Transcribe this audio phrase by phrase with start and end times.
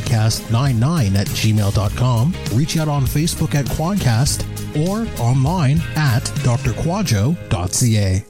[0.00, 4.44] kwadcast99 at gmail.com, reach out on Facebook at Kwadcast,
[4.86, 8.24] or online at drkwadwo.ca.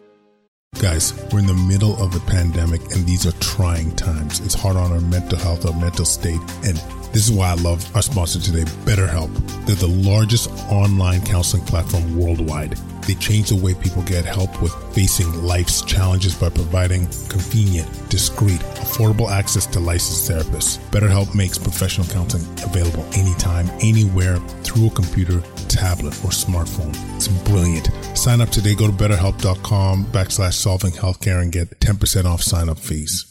[0.83, 4.41] Guys, we're in the middle of the pandemic and these are trying times.
[4.41, 6.79] It's hard on our mental health, our mental state, and
[7.13, 9.33] this is why I love our sponsor today, BetterHelp.
[9.67, 12.77] They're the largest online counseling platform worldwide.
[13.07, 18.61] They change the way people get help with facing life's challenges by providing convenient, discreet,
[18.77, 20.79] affordable access to licensed therapists.
[20.91, 26.95] BetterHelp makes professional counseling available anytime, anywhere, through a computer, tablet, or smartphone.
[27.17, 27.89] It's brilliant.
[28.17, 28.75] Sign up today.
[28.75, 33.25] Go to betterhelp.com backslash solving healthcare and get 10% off sign up fees.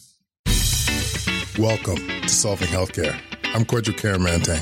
[1.60, 3.37] Welcome to Solving Healthcare.
[3.58, 4.62] I'm Kwadwo Kyeremanteng.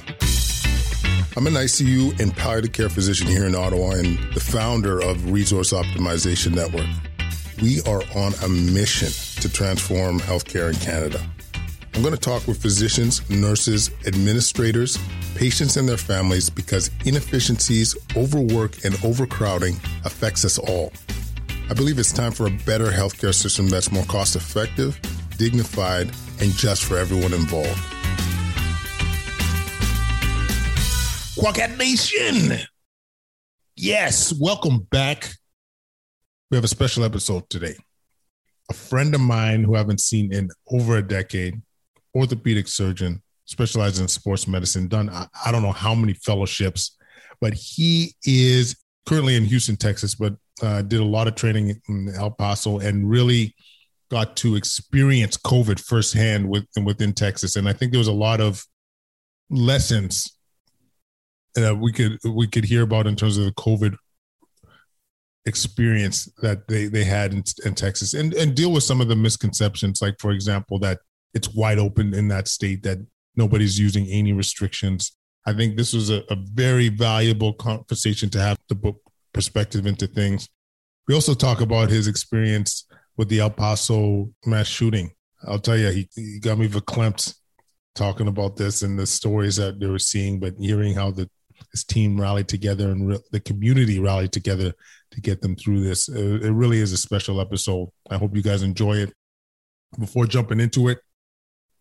[1.36, 5.74] I'm an ICU and palliative care physician here in Ottawa and the founder of Resource
[5.74, 6.88] Optimization Network.
[7.62, 9.10] We are on a mission
[9.42, 11.22] to transform healthcare in Canada.
[11.94, 14.98] I'm going to talk with physicians, nurses, administrators,
[15.36, 20.94] patients, and their families because inefficiencies, overwork, and overcrowding affects us all.
[21.70, 24.98] I believe it's time for a better healthcare system that's more cost effective,
[25.38, 27.95] dignified, and just for everyone involved.
[31.38, 32.60] Quacket Nation.
[33.76, 35.34] Yes, welcome back.
[36.50, 37.76] We have a special episode today.
[38.72, 41.62] A friend of mine who I haven't seen in over a decade,
[42.16, 46.98] orthopedic surgeon, specializes in sports medicine, done I, I don't know how many fellowships,
[47.42, 52.14] but he is currently in Houston, Texas, but uh, did a lot of training in
[52.16, 53.54] El Paso and really
[54.10, 57.58] got to experience COVID firsthand with, within Texas.
[57.58, 58.64] And I think there was a lot of
[59.50, 60.32] lessons
[61.64, 63.96] that we could we could hear about in terms of the COVID
[65.46, 69.16] experience that they they had in, in Texas and and deal with some of the
[69.16, 70.02] misconceptions.
[70.02, 71.00] Like for example that
[71.34, 72.98] it's wide open in that state that
[73.36, 75.16] nobody's using any restrictions.
[75.46, 79.00] I think this was a, a very valuable conversation to have the book
[79.34, 80.50] perspective into things.
[81.08, 85.12] We also talk about his experience with the El Paso mass shooting.
[85.48, 87.36] I'll tell you he, he got me verklempt
[87.94, 91.30] talking about this and the stories that they were seeing but hearing how the
[91.76, 94.72] his team rallied together and re- the community rallied together
[95.12, 96.08] to get them through this.
[96.08, 97.90] Uh, it really is a special episode.
[98.10, 99.12] I hope you guys enjoy it.
[100.00, 101.00] Before jumping into it,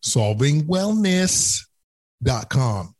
[0.05, 2.95] solvingwellness.com.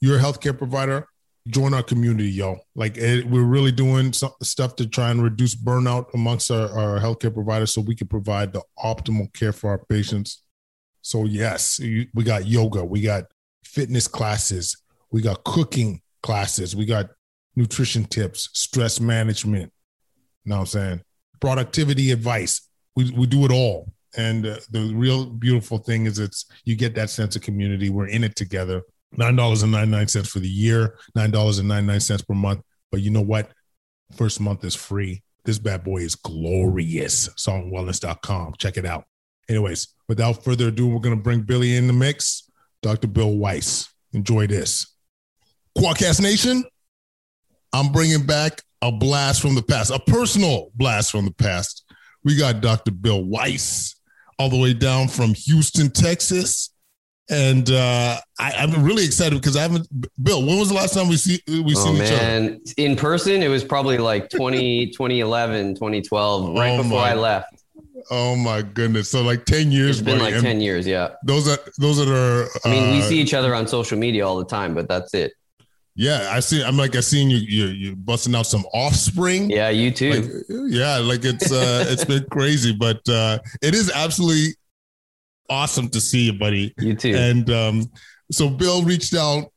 [0.00, 1.06] You're a healthcare provider,
[1.46, 2.58] join our community, yo.
[2.74, 6.98] Like it, we're really doing some stuff to try and reduce burnout amongst our, our
[6.98, 10.42] healthcare providers so we can provide the optimal care for our patients.
[11.02, 13.26] So, yes, we got yoga, we got
[13.64, 14.76] fitness classes,
[15.12, 16.76] we got cooking classes.
[16.76, 17.10] We got
[17.56, 19.72] nutrition tips, stress management.
[20.44, 21.02] You know what I'm saying?
[21.40, 22.68] Productivity advice.
[22.96, 23.92] We, we do it all.
[24.16, 27.90] And uh, the real beautiful thing is it's you get that sense of community.
[27.90, 28.82] We're in it together.
[29.16, 32.62] $9.99 for the year, $9.99 per month.
[32.90, 33.50] But you know what?
[34.16, 35.22] First month is free.
[35.44, 37.28] This bad boy is glorious.
[37.30, 38.54] Solvingwellness.com.
[38.58, 39.04] Check it out.
[39.48, 42.50] Anyways, without further ado, we're going to bring Billy in the mix.
[42.82, 43.08] Dr.
[43.08, 43.88] Bill Weiss.
[44.12, 44.86] Enjoy this.
[45.80, 46.62] Kwadcast Nation,
[47.72, 51.90] I'm bringing back a blast from the past, a personal blast from the past.
[52.22, 52.90] We got Dr.
[52.90, 53.98] Bill Weiss
[54.38, 56.68] all the way down from Houston, Texas.
[57.30, 59.88] And uh, I, am really excited because I haven't.
[60.22, 62.44] Bill, when was the last time we see we oh, seen man.
[62.66, 62.90] each other?
[62.90, 67.62] In person, it was probably like 20, 2011, 2012, right oh before my, I left.
[68.10, 69.10] Oh my goodness!
[69.10, 70.00] So like ten years.
[70.00, 70.34] It's been buddy.
[70.34, 71.10] like ten years, yeah.
[71.22, 72.48] Those are those that are.
[72.66, 75.14] I mean, we uh, see each other on social media all the time, but that's
[75.14, 75.32] it.
[76.00, 76.64] Yeah, I see.
[76.64, 77.36] I'm like I seen you.
[77.36, 79.50] You you busting out some offspring.
[79.50, 80.12] Yeah, you too.
[80.12, 84.54] Like, yeah, like it's uh it's been crazy, but uh it is absolutely
[85.50, 86.72] awesome to see you, buddy.
[86.78, 87.14] You too.
[87.14, 87.90] And um,
[88.32, 89.52] so Bill reached out.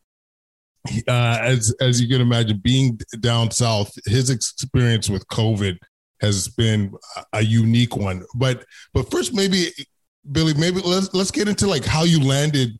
[1.08, 5.78] Uh, as as you can imagine, being down south, his experience with COVID
[6.20, 6.94] has been
[7.32, 8.26] a unique one.
[8.36, 9.68] But but first, maybe
[10.30, 12.78] Billy, maybe let's let's get into like how you landed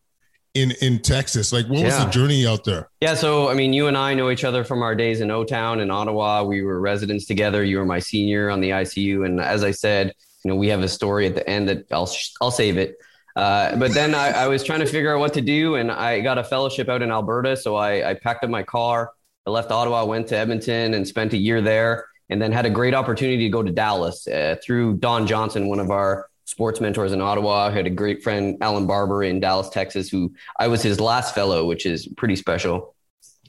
[0.54, 1.52] in in Texas?
[1.52, 1.86] Like, what yeah.
[1.86, 2.88] was the journey out there?
[3.00, 5.44] Yeah, so I mean, you and I know each other from our days in O
[5.44, 6.44] Town in Ottawa.
[6.44, 7.62] We were residents together.
[7.62, 10.14] You were my senior on the ICU, and as I said,
[10.44, 12.10] you know, we have a story at the end that I'll
[12.40, 12.96] I'll save it.
[13.36, 16.20] Uh, but then I, I, was trying to figure out what to do, and I
[16.20, 17.56] got a fellowship out in Alberta.
[17.56, 19.10] So I, I packed up my car,
[19.44, 22.70] I left Ottawa, went to Edmonton, and spent a year there, and then had a
[22.70, 27.12] great opportunity to go to Dallas uh, through Don Johnson, one of our sports mentors
[27.12, 27.66] in Ottawa.
[27.66, 31.34] I had a great friend, Alan Barber, in Dallas, Texas, who I was his last
[31.34, 32.94] fellow, which is pretty special.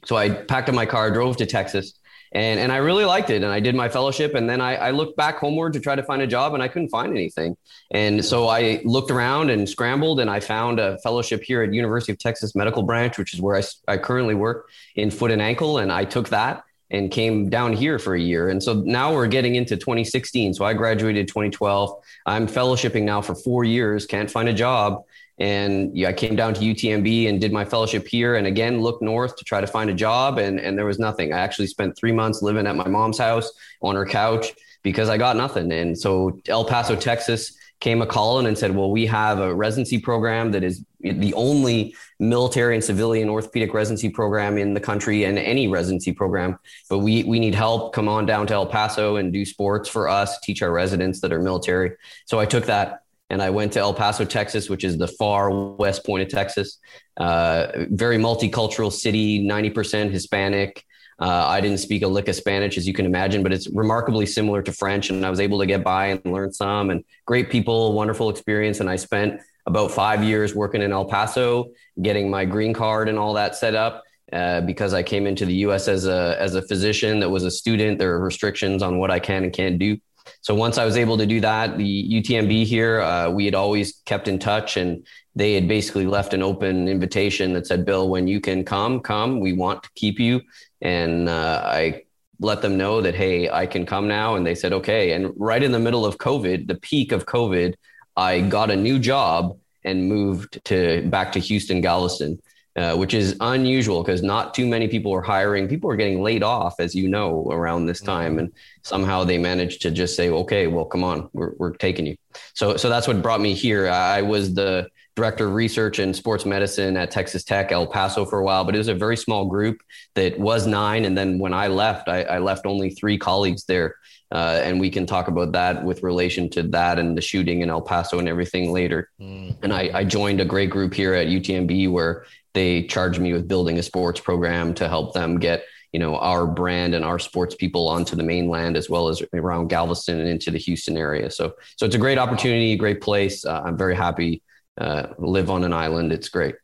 [0.06, 1.94] So I packed up my car, drove to Texas
[2.36, 3.44] and and I really liked it.
[3.44, 6.04] And I did my fellowship, and then I, I, looked back homeward to try to
[6.04, 7.56] find a job, and I couldn't find anything.
[7.92, 12.12] And so I looked around and scrambled, and I found a fellowship here at University
[12.12, 15.78] of Texas Medical Branch, which is where I, I currently work in foot and ankle,
[15.78, 18.50] and I took that and came down here for a year.
[18.50, 20.54] And so now we're getting into 2016.
[20.54, 22.04] So I graduated 2012.
[22.26, 24.06] I'm fellowshipping now for four years.
[24.06, 25.04] Can't find a job.
[25.38, 29.02] And yeah, I came down to UTMB and did my fellowship here and again looked
[29.02, 31.34] north to try to find a job and, and there was nothing.
[31.34, 35.18] I actually spent three months living at my mom's house on her couch because I
[35.18, 35.72] got nothing.
[35.74, 40.00] And so El Paso, Texas came a calling and said, well, we have a residency
[40.00, 45.38] program that is the only military and civilian orthopedic residency program in the country and
[45.38, 46.58] any residency program.
[46.90, 47.94] But we, we need help.
[47.94, 51.32] Come on down to El Paso and do sports for us, teach our residents that
[51.32, 51.92] are military.
[52.26, 55.52] So I took that and I went to El Paso, Texas, which is the far
[55.52, 56.80] west point of Texas.
[57.18, 60.84] Uh, very multicultural city, 90% Hispanic.
[61.20, 64.26] Uh, I didn't speak a lick of Spanish, as you can imagine, but it's remarkably
[64.26, 65.10] similar to French.
[65.10, 68.80] And I was able to get by and learn some and great people, wonderful experience.
[68.80, 71.72] And I spent about five years working in El Paso,
[72.02, 74.04] getting my green card and all that set up.
[74.34, 75.88] Uh, because I came into the U.S.
[75.88, 79.20] as a as a physician that was a student, there are restrictions on what I
[79.20, 79.98] can and can't do.
[80.42, 84.02] So once I was able to do that, the UTMB here, uh, we had always
[84.06, 88.28] kept in touch and they had basically left an open invitation that said, Bill, when
[88.28, 90.42] you can come, come, we want to keep you.
[90.82, 92.04] And uh, I
[92.40, 94.36] let them know that, hey, I can come now.
[94.36, 95.14] And they said, okay.
[95.14, 97.76] And right in the middle of COVID, the peak of COVID,
[98.18, 102.40] I got a new job and moved to back to Houston, Galveston.
[102.78, 105.66] Uh, which is unusual because not too many people are hiring.
[105.66, 108.40] People are getting laid off, as you know, around this time, mm-hmm.
[108.40, 112.18] and somehow they managed to just say, "Okay, well, come on, we're we're taking you."
[112.54, 113.88] So so that's what brought me here.
[113.88, 118.40] I was the director of research and sports medicine at Texas Tech, El Paso for
[118.40, 119.82] a while, but it was a very small group
[120.16, 121.06] that was nine.
[121.06, 123.96] And then when I left, I, I left only three colleagues there.
[124.32, 127.70] Uh, and we can talk about that with relation to that and the shooting in
[127.70, 129.10] El Paso and everything later.
[129.22, 129.56] Mm.
[129.64, 133.48] And I, I, joined a great group here at UTMB where they charged me with
[133.48, 135.64] building a sports program to help them get
[135.94, 139.70] you know our brand and our sports people onto the mainland as well as around
[139.70, 141.32] Galveston and into the Houston area.
[141.32, 143.46] So so it's a great opportunity, great place.
[143.46, 144.42] Uh, I'm very happy
[144.80, 146.12] uh, live on an island.
[146.12, 146.56] It's great.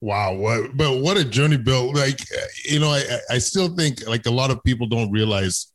[0.00, 1.92] Wow, what but what a journey, Bill!
[1.92, 2.20] Like
[2.64, 5.72] you know, I I still think like a lot of people don't realize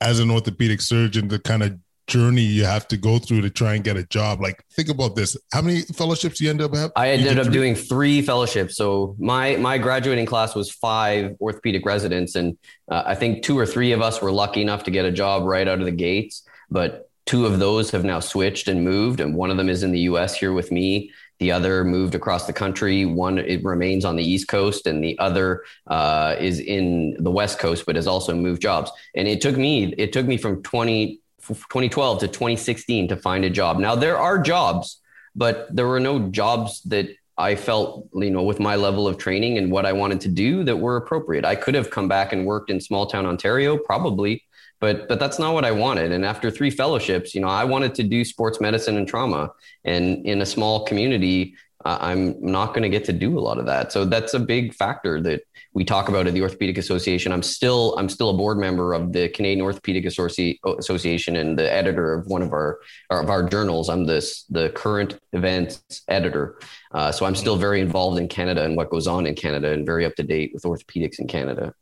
[0.00, 1.78] as an orthopedic surgeon the kind of
[2.10, 4.40] journey you have to go through to try and get a job.
[4.40, 6.90] Like, think about this: how many fellowships you end up having?
[6.96, 7.54] I ended up three?
[7.54, 8.76] doing three fellowships.
[8.76, 12.58] So my my graduating class was five orthopedic residents, and
[12.90, 15.44] uh, I think two or three of us were lucky enough to get a job
[15.44, 16.42] right out of the gates.
[16.70, 19.92] But two of those have now switched and moved, and one of them is in
[19.92, 20.34] the U.S.
[20.34, 21.12] here with me.
[21.40, 23.06] The other moved across the country.
[23.06, 27.58] One it remains on the East Coast, and the other uh, is in the West
[27.58, 28.90] Coast, but has also moved jobs.
[29.14, 33.50] And it took me it took me from 20 2012 to 2016 to find a
[33.50, 33.78] job.
[33.78, 35.00] Now there are jobs,
[35.34, 37.08] but there were no jobs that
[37.38, 40.62] I felt, you know, with my level of training and what I wanted to do
[40.64, 41.46] that were appropriate.
[41.46, 44.44] I could have come back and worked in small town Ontario, probably,
[44.80, 46.12] but but that's not what I wanted.
[46.12, 49.50] And after three fellowships, you know, I wanted to do sports medicine and trauma.
[49.84, 53.58] And in a small community, uh, I'm not going to get to do a lot
[53.58, 53.92] of that.
[53.92, 57.32] So that's a big factor that we talk about at the Orthopedic Association.
[57.32, 62.12] I'm still I'm still a board member of the Canadian Orthopedic Association and the editor
[62.12, 63.88] of one of our of our journals.
[63.88, 66.58] I'm this the current events editor.
[66.92, 69.86] Uh, so I'm still very involved in Canada and what goes on in Canada and
[69.86, 71.72] very up to date with orthopedics in Canada.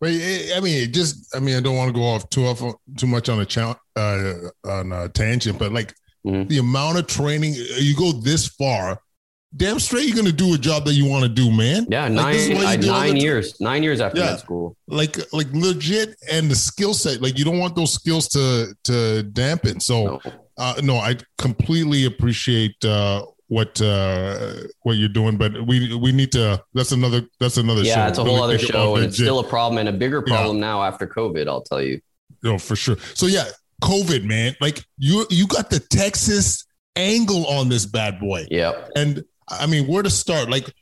[0.00, 2.62] But I mean, it just I mean, I don't want to go off too off
[2.96, 5.94] too much on a cha- uh, on a tangent, but like
[6.26, 6.46] mm-hmm.
[6.48, 9.00] the amount of training you go this far
[9.56, 11.86] damn straight you're gonna do a job that you want to do, man.
[11.88, 14.76] Yeah, nine like, nine years, nine years after yeah, school.
[14.86, 17.22] Like like legit, and the skill set.
[17.22, 19.80] Like you don't want those skills to to dampen.
[19.80, 20.20] So no,
[20.56, 26.32] uh, no I completely appreciate uh, what uh, what you're doing, but we we need
[26.32, 26.62] to.
[26.74, 28.08] That's another that's another yeah, show.
[28.08, 30.66] it's a whole other show, and it's still a problem and a bigger problem yeah.
[30.66, 31.48] now after COVID.
[31.48, 32.00] I'll tell you.
[32.42, 32.96] No, for sure.
[33.14, 33.44] So yeah,
[33.82, 34.54] COVID, man.
[34.60, 36.66] Like you you got the Texas
[36.98, 38.46] angle on this bad boy.
[38.50, 38.72] Yeah.
[38.94, 40.50] And I mean, where to start?
[40.50, 40.72] Like,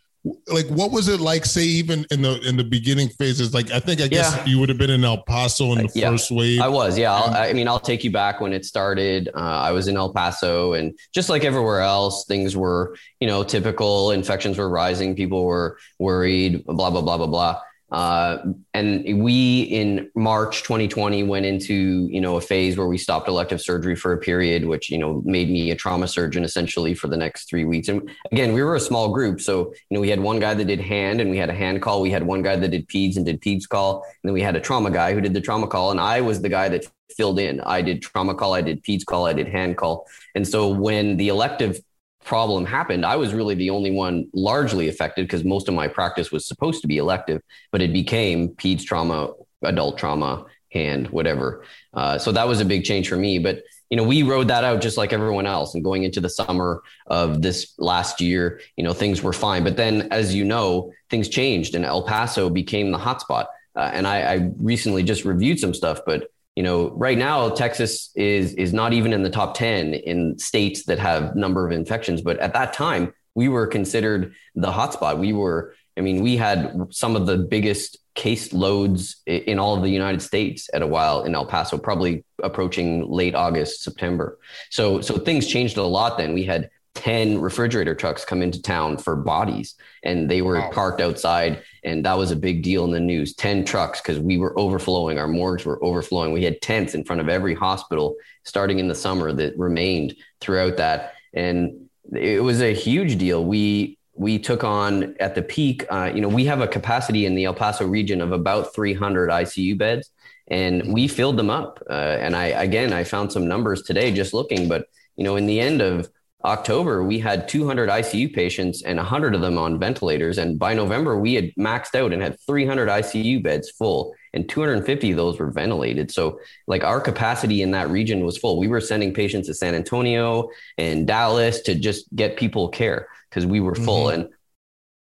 [0.49, 1.45] like what was it like?
[1.45, 4.45] Say even in the in the beginning phases, like I think I guess Yeah.
[4.47, 6.11] you would have been in El Paso in the Yeah.
[6.11, 6.61] first wave.
[6.61, 7.13] I was, yeah.
[7.15, 9.29] I'll, I mean, I'll take you back when it started.
[9.35, 13.45] Uh, I was in El Paso, and just like everywhere else, things were, you know,
[13.45, 14.11] typical.
[14.13, 15.15] Infections were rising.
[15.15, 16.65] People were worried.
[16.67, 17.61] Blah blah blah blah blah.
[17.93, 18.39] Uh,
[18.75, 23.61] and we in March 2020 went into you know a phase where we stopped elective
[23.61, 27.17] surgery for a period, which you know made me a trauma surgeon essentially for the
[27.17, 27.89] next three weeks.
[27.89, 30.65] And again, we were a small group, so you know we had one guy that
[30.65, 32.01] did hand, and we had a hand call.
[32.01, 34.57] We had one guy that did peds and did peds call, and then we had
[34.57, 37.39] a trauma guy who did the trauma call, and I was the guy that filled
[37.39, 37.61] in.
[37.61, 41.19] I did trauma call, I did peds call, I did hand call, and so when
[41.19, 41.81] the elective
[42.27, 46.31] problem happened, I was really the only one largely affected because most of my practice
[46.31, 47.41] was supposed to be elective,
[47.73, 51.65] but it became peds trauma, adult trauma, hand, whatever.
[51.95, 53.39] Uh, so that was a big change for me.
[53.39, 55.75] But you know, we rode that out just like everyone else.
[55.75, 59.63] And going into the summer of this last year, you know, things were fine.
[59.63, 63.47] But then, as you know, things changed, and El Paso became the hotspot.
[63.77, 68.11] Uh, and I, I recently just reviewed some stuff, but you know, right now Texas
[68.17, 72.23] is is not even in the top 10 in states that have number of infections.
[72.23, 75.19] But at that time, we were considered the hotspot.
[75.19, 79.83] We were, I mean, we had some of the biggest case loads in all of
[79.83, 84.39] the United States at a while in El Paso, probably approaching late August, September.
[84.71, 86.33] So so things changed a lot then.
[86.33, 86.71] We had
[87.07, 90.71] 10 refrigerator trucks come into town for bodies and they were Wow.
[90.73, 93.33] parked outside and that was a big deal in the news.
[93.37, 96.33] 10 trucks because we were overflowing our morgues were overflowing.
[96.33, 100.79] We had tents in front of every hospital starting in the summer that remained throughout
[100.79, 103.45] that and it was a huge deal.
[103.45, 107.37] We we took on at the peak uh, you know we have a capacity in
[107.37, 110.11] the el paso region of about 300 icu beds
[110.49, 111.81] and we filled them up.
[111.89, 115.47] Uh, and i again i found some numbers today just looking but you know in
[115.47, 116.11] the end of
[116.47, 120.39] October, we had 200 ICU patients and 100 of them on ventilators.
[120.39, 125.11] And by November, we had maxed out and had 300 ICU beds full, and 250
[125.11, 126.13] of those were ventilated.
[126.13, 126.39] So,
[126.69, 128.59] like, our capacity in that region was full.
[128.59, 130.49] We were sending patients to San Antonio
[130.79, 134.07] and Dallas to just get people care because we were full.
[134.07, 134.21] Mm-hmm.
[134.21, 134.31] And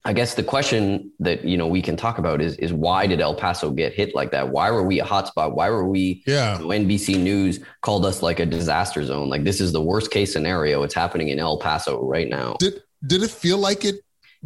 [0.08, 3.20] I guess the question that you know we can talk about is is why did
[3.20, 4.50] El Paso get hit like that?
[4.50, 5.56] Why were we a hotspot?
[5.56, 6.60] Why were we yeah.
[6.60, 9.30] you know, NBC News called us like a disaster zone.
[9.30, 10.84] Like this is the worst case scenario.
[10.84, 12.56] It's happening in El Paso right now.
[12.60, 13.96] Did did it feel like it?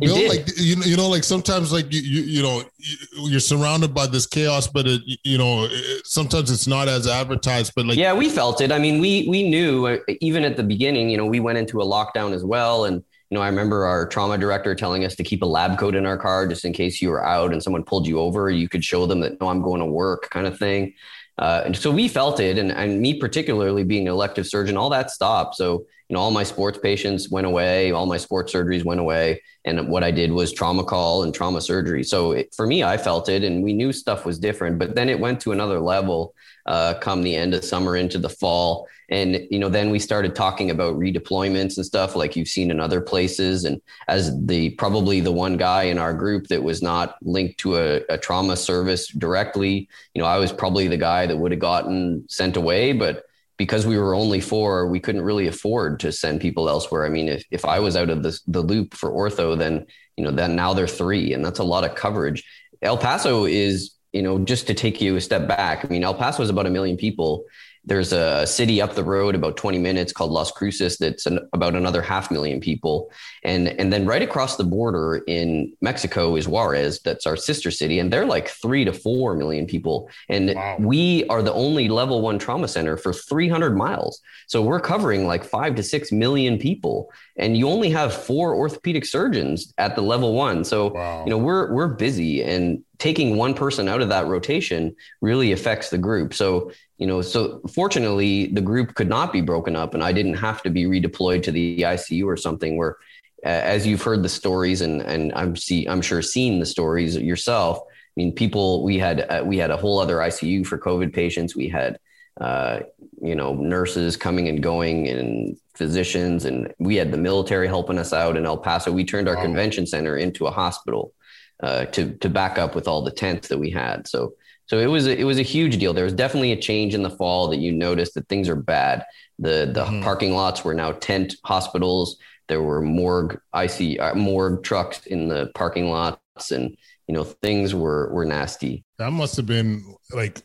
[0.01, 0.29] It did.
[0.29, 3.93] Like you know, you know, like sometimes, like you, you, you know, you- you're surrounded
[3.93, 7.73] by this chaos, but it, you know, it, sometimes it's not as advertised.
[7.75, 8.71] But like, yeah, we felt it.
[8.71, 11.09] I mean, we we knew uh, even at the beginning.
[11.09, 14.07] You know, we went into a lockdown as well, and you know, I remember our
[14.07, 17.01] trauma director telling us to keep a lab coat in our car just in case
[17.01, 18.49] you were out and someone pulled you over.
[18.49, 20.95] You could show them that no, I'm going to work, kind of thing.
[21.37, 24.89] Uh, and so we felt it, and and me particularly being an elective surgeon, all
[24.89, 25.55] that stopped.
[25.55, 29.41] So you know, all my sports patients went away, all my sports surgeries went away,
[29.63, 32.03] and what I did was trauma call and trauma surgery.
[32.03, 34.79] So it, for me, I felt it, and we knew stuff was different.
[34.79, 36.33] But then it went to another level
[36.69, 40.35] uh, come the end of summer into the fall, and you know, then we started
[40.35, 43.65] talking about redeployments and stuff like you've seen in other places.
[43.65, 47.77] And as the probably the one guy in our group that was not linked to
[47.77, 51.59] a, a trauma service directly, you know, I was probably the guy that would have
[51.59, 53.25] gotten sent away, but
[53.57, 57.05] because we were only four, we couldn't really afford to send people elsewhere.
[57.05, 59.85] I mean, if, if I was out of the, the loop for ortho, then,
[60.15, 62.45] you know, then now they're three and that's a lot of coverage.
[62.81, 65.85] El Paso is, you know, just to take you a step back.
[65.85, 67.45] I mean, El Paso is about a million people.
[67.85, 71.75] There's a city up the road about 20 minutes called Las Cruces that's an, about
[71.75, 73.11] another half million people.
[73.43, 77.99] And, and then right across the border in Mexico is Juarez, that's our sister city.
[77.99, 80.09] And they're like three to four million people.
[80.27, 80.77] And Wow.
[80.79, 84.21] we are the only level one trauma center for 300 miles.
[84.47, 87.11] So we're covering like five to six million people.
[87.37, 90.63] And you only have four orthopedic surgeons at the level one.
[90.63, 94.95] So, wow, you know, we're, we're busy and taking one person out of that rotation
[95.21, 96.33] really affects the group.
[96.33, 100.35] So, you know, so fortunately the group could not be broken up and I didn't
[100.35, 102.97] have to be redeployed to the ICU or something where,
[103.45, 107.15] uh, as you've heard the stories and, and I'm see, I'm sure seen the stories
[107.15, 107.79] yourself.
[107.79, 111.55] I mean, people, we had, uh, we had a whole other ICU for COVID patients.
[111.55, 111.97] We had,
[112.41, 112.81] uh,
[113.21, 118.11] you know, nurses coming and going and physicians, and we had the military helping us
[118.11, 118.91] out in El Paso.
[118.91, 119.43] We turned our Wow.
[119.43, 121.13] convention center into a hospital
[121.61, 124.07] uh, to to back up with all the tents that we had.
[124.07, 124.33] So
[124.69, 125.93] so it was a, it was a huge deal.
[125.93, 129.03] There was definitely a change in the fall that you noticed that things are bad.
[129.39, 130.03] The the Mhm.
[130.03, 132.17] parking lots were now tent hospitals.
[132.47, 136.75] There were morgue IC uh, morgue trucks in the parking lots, and
[137.07, 138.83] you know things were were nasty.
[138.99, 139.83] that must have been
[140.13, 140.43] like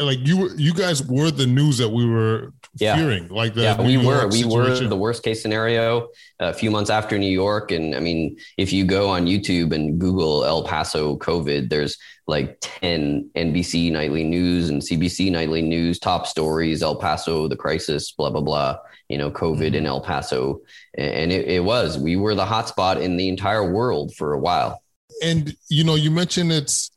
[0.00, 2.96] like you were you guys were the news that we were yeah.
[2.96, 6.08] fearing like the yeah we were we were the worst case scenario
[6.38, 9.98] a few months after new york and i mean if you go on youtube and
[9.98, 11.96] google el paso covid there's
[12.26, 18.12] like 10 nbc nightly news and cbc nightly news top stories el paso the crisis
[18.12, 18.76] blah blah blah
[19.08, 19.74] you know covid mm-hmm.
[19.76, 20.60] in el paso
[20.96, 24.82] and it, it was we were the hotspot in the entire world for a while
[25.22, 26.90] and you know you mentioned it's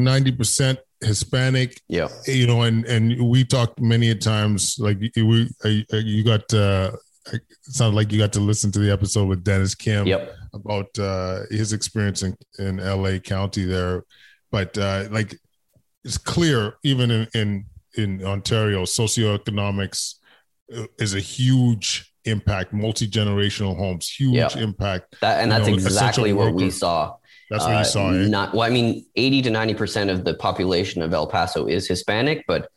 [0.00, 1.80] 90% Hispanic.
[1.88, 2.08] Yeah.
[2.26, 4.76] You know, and and we talked many times.
[4.78, 6.52] Like we, you got.
[6.52, 6.92] Uh,
[7.32, 10.32] it sounded like you got to listen to the episode with Dennis Kim yep.
[10.54, 14.04] about uh, his experience in, in LA County there.
[14.56, 15.38] But uh, like,
[16.02, 20.14] it's clear even in in, in Ontario, socioeconomics
[20.74, 22.72] uh, is a huge impact.
[22.72, 24.56] Multi generational homes, huge yep.
[24.56, 25.16] impact.
[25.20, 27.16] That, and that's know, exactly what we saw
[27.50, 28.10] that's what you uh, saw.
[28.10, 28.28] Eh?
[28.28, 28.62] Not well.
[28.62, 32.68] I mean, eighty to ninety percent of the population of El Paso is Hispanic, but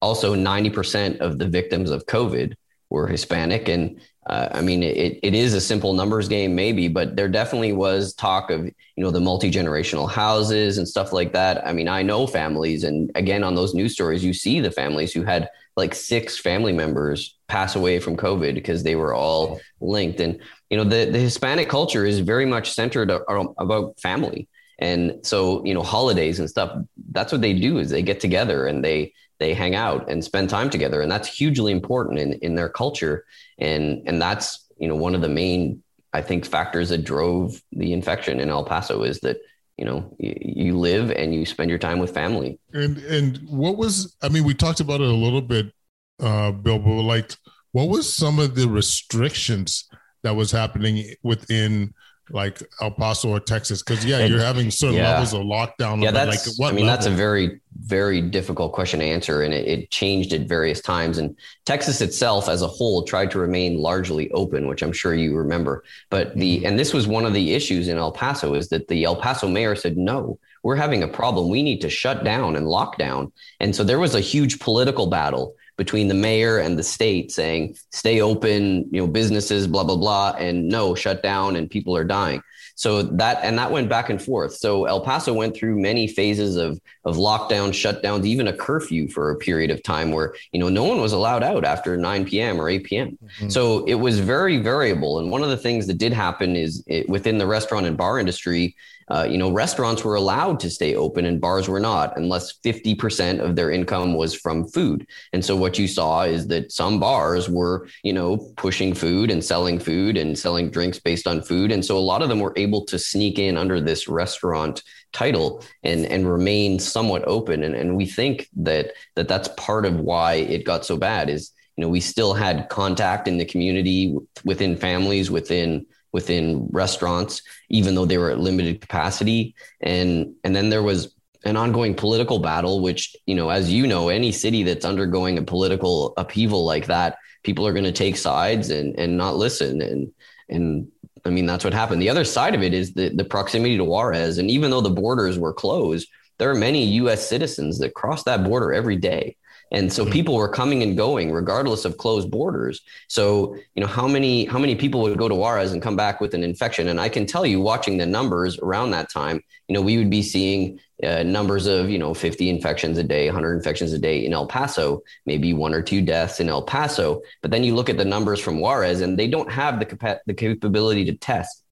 [0.00, 2.54] also ninety percent of the victims of COVID
[2.90, 3.68] were Hispanic.
[3.68, 7.72] And uh, I mean, it, it is a simple numbers game, maybe, but there definitely
[7.72, 11.66] was talk of you know the multi generational houses and stuff like that.
[11.66, 15.12] I mean, I know families, and again, on those news stories, you see the families
[15.12, 20.20] who had like six family members pass away from COVID because they were all linked.
[20.20, 25.64] And you know the, the hispanic culture is very much centered about family and so
[25.64, 26.78] you know holidays and stuff
[27.10, 30.50] that's what they do is they get together and they they hang out and spend
[30.50, 31.00] time together.
[31.00, 33.24] And that's hugely important in in their culture.
[33.58, 37.92] And and that's you know one of the main i think factors that drove the
[37.92, 39.38] infection in el paso is that
[39.76, 42.58] you know you, live and you spend your time with family.
[42.72, 45.72] And and what was i mean we talked about it a little bit
[46.20, 47.36] uh bill but like
[47.72, 49.88] what was some of the restrictions
[50.22, 51.94] that was happening within
[52.30, 53.82] like El Paso or Texas?
[53.82, 55.12] Because yeah, you're having certain yeah.
[55.12, 56.02] levels of lockdown.
[56.02, 56.46] Yeah, that's.
[56.46, 56.96] Like, what I mean, level?
[56.96, 61.18] that's a very very difficult question to answer, and it, it, changed at various times.
[61.18, 65.36] And Texas itself, as a whole, tried to remain largely open, which I'm sure you
[65.36, 65.84] remember.
[66.10, 66.66] But the mm-hmm.
[66.66, 69.48] and this was one of the issues in El Paso is that the El Paso
[69.48, 70.38] mayor said no.
[70.62, 71.48] We're having a problem.
[71.48, 73.32] We need to shut down and lock down.
[73.60, 77.74] And so there was a huge political battle between the mayor and the state saying
[77.92, 82.04] stay open you know businesses blah blah blah and no shut down and people are
[82.04, 82.42] dying.
[82.74, 84.54] So that and that went back and forth.
[84.54, 89.30] So el paso went through many phases of of lockdown shutdowns even a curfew for
[89.30, 92.60] a period of time where you know no one was allowed out after 9 p.m
[92.60, 93.48] or 8 p.m mm-hmm.
[93.48, 95.20] so it was very variable.
[95.20, 98.18] And one of the things that did happen is it, within the restaurant and bar
[98.18, 98.76] industry
[99.10, 103.40] uh, you know, restaurants were allowed to stay open and bars were not, unless 50%
[103.40, 105.06] of their income was from food.
[105.32, 109.44] And so what you saw is that some bars were, you know, pushing food and
[109.44, 111.72] selling food and selling drinks based on food.
[111.72, 115.64] And so a lot of them were able to sneak in under this restaurant title
[115.82, 117.62] and and remain somewhat open.
[117.62, 121.52] And, and we think that that that's part of why it got so bad is
[121.76, 127.94] you know we still had contact in the community within families within within restaurants, even
[127.94, 129.54] though they were at limited capacity.
[129.80, 134.08] And and then there was an ongoing political battle, which, you know, as you know,
[134.08, 138.70] any city that's undergoing a political upheaval like that, people are going to take sides
[138.70, 139.80] and and not listen.
[139.80, 140.12] And
[140.48, 140.88] and
[141.24, 142.02] I mean that's what happened.
[142.02, 144.38] The other side of it is the, the proximity to Juarez.
[144.38, 148.44] And even though the borders were closed, there are many US citizens that cross that
[148.44, 149.36] border every day.
[149.70, 150.12] And so mm-hmm.
[150.12, 152.80] people were coming and going regardless of closed borders.
[153.08, 156.20] So, you know, how many how many people would go to Juarez and come back
[156.20, 156.88] with an infection?
[156.88, 160.10] And I can tell you watching the numbers around that time, you know, we would
[160.10, 164.24] be seeing uh, numbers of, you know, 50 infections a day, 100 infections a day
[164.24, 167.22] in El Paso, maybe one or two deaths in El Paso.
[167.42, 170.20] But then you look at the numbers from Juarez and they don't have the capa-
[170.26, 171.62] the capability to test.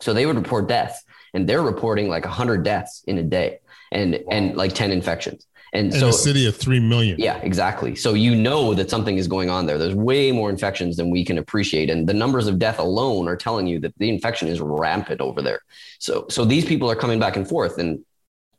[0.00, 1.02] So they would report deaths
[1.34, 3.58] and they're reporting like 100 deaths in a day
[3.92, 4.20] and wow.
[4.30, 5.46] and like 10 infections.
[5.72, 7.16] And so a city of 3 million.
[7.18, 7.94] Yeah, exactly.
[7.94, 9.78] So you know that something is going on there.
[9.78, 11.90] There's way more infections than we can appreciate.
[11.90, 15.42] And the numbers of death alone are telling you that the infection is rampant over
[15.42, 15.60] there.
[15.98, 17.78] So, so these people are coming back and forth.
[17.78, 18.04] And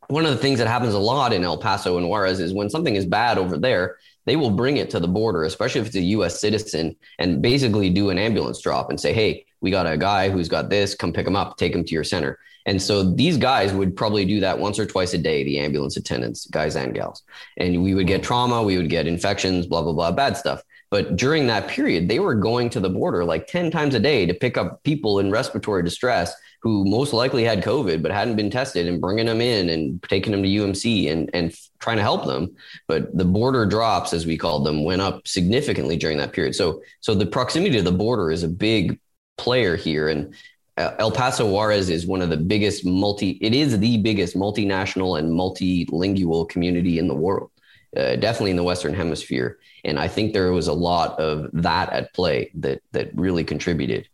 [0.07, 2.69] one of the things that happens a lot in El Paso and Juarez is when
[2.69, 5.95] something is bad over there, they will bring it to the border, especially if it's
[5.95, 9.97] a US citizen, and basically do an ambulance drop and say, Hey, we got a
[9.97, 12.39] guy who's got this, come pick him up, take him to your center.
[12.65, 15.97] And so these guys would probably do that once or twice a day, the ambulance
[15.97, 17.23] attendants, guys and gals.
[17.57, 18.27] And we would get mm-hmm.
[18.27, 20.61] trauma, we would get infections, blah, blah, blah, bad stuff.
[20.89, 24.25] But during that period, they were going to the border like 10 times a day
[24.25, 28.51] to pick up people in respiratory distress who most likely had COVID but hadn't been
[28.51, 32.25] tested and bringing them in and taking them to UMC and, and trying to help
[32.25, 32.55] them.
[32.87, 36.53] But the border drops, as we called them, went up significantly during that period.
[36.53, 38.99] So, so the proximity to the border is a big
[39.41, 40.05] player here.
[40.13, 40.33] And
[40.77, 45.19] uh, El Paso Juarez is one of the biggest multi, it is the biggest multinational
[45.19, 47.49] and multilingual community in the world.
[47.97, 49.59] uh, definitely in the Western Hemisphere.
[49.83, 54.07] And I think there was a lot of that at play that that really contributed.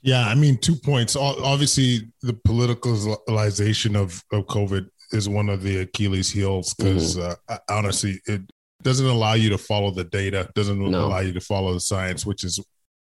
[0.00, 1.16] Yeah, I mean, two points.
[1.16, 7.32] Obviously, the politicalization of, of COVID is one of the Achilles heels because mm-hmm.
[7.48, 8.42] uh, honestly, it
[8.82, 11.06] doesn't allow you to follow the data, doesn't no.
[11.06, 12.60] allow you to follow the science, which is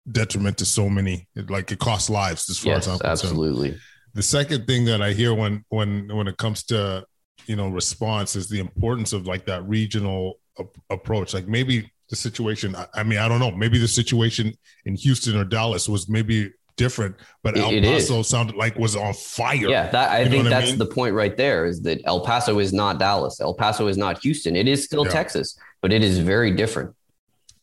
[0.09, 1.27] detriment to so many.
[1.35, 3.11] It, like it costs lives as far yes, as I'm concerned.
[3.11, 3.77] Absolutely.
[4.13, 7.05] The second thing that I hear when when when it comes to
[7.47, 11.33] you know response is the importance of like that regional a- approach.
[11.33, 12.75] Like maybe the situation.
[12.75, 13.51] I, I mean, I don't know.
[13.51, 14.53] Maybe the situation
[14.85, 19.67] in Houston or Dallas was maybe different, but El Paso sounded like was on fire.
[19.67, 20.79] Yeah, that, I think that's I mean?
[20.79, 23.39] the point right there is that El Paso is not Dallas.
[23.39, 24.55] El Paso is not Houston.
[24.55, 25.11] It is still yeah.
[25.11, 26.93] Texas, but it is very different.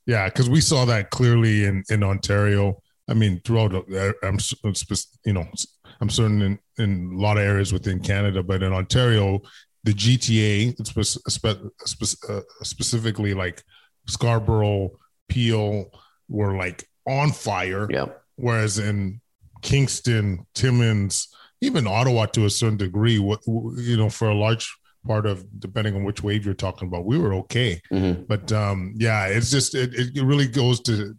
[0.09, 2.83] Yeah, because we saw that clearly in in Ontario.
[3.09, 4.39] I mean, throughout, uh, I'm
[5.25, 5.47] you know,
[6.01, 9.41] I'm certain in, in a lot of areas within Canada, but in Ontario,
[9.85, 13.63] the GTA, uh, specifically like
[14.07, 14.91] Scarborough,
[15.29, 15.91] Peel,
[16.29, 17.87] were like on fire.
[17.91, 18.07] Yeah
[18.39, 19.21] Whereas in
[19.63, 21.29] Kingston, Timmins,
[21.61, 24.73] even Ottawa to a certain degree, what you know, for a large
[25.09, 27.81] part of depending on which wave you're talking about, we were okay.
[27.91, 28.25] Mm-hmm.
[28.29, 31.17] But um, yeah, it's just it, it really goes to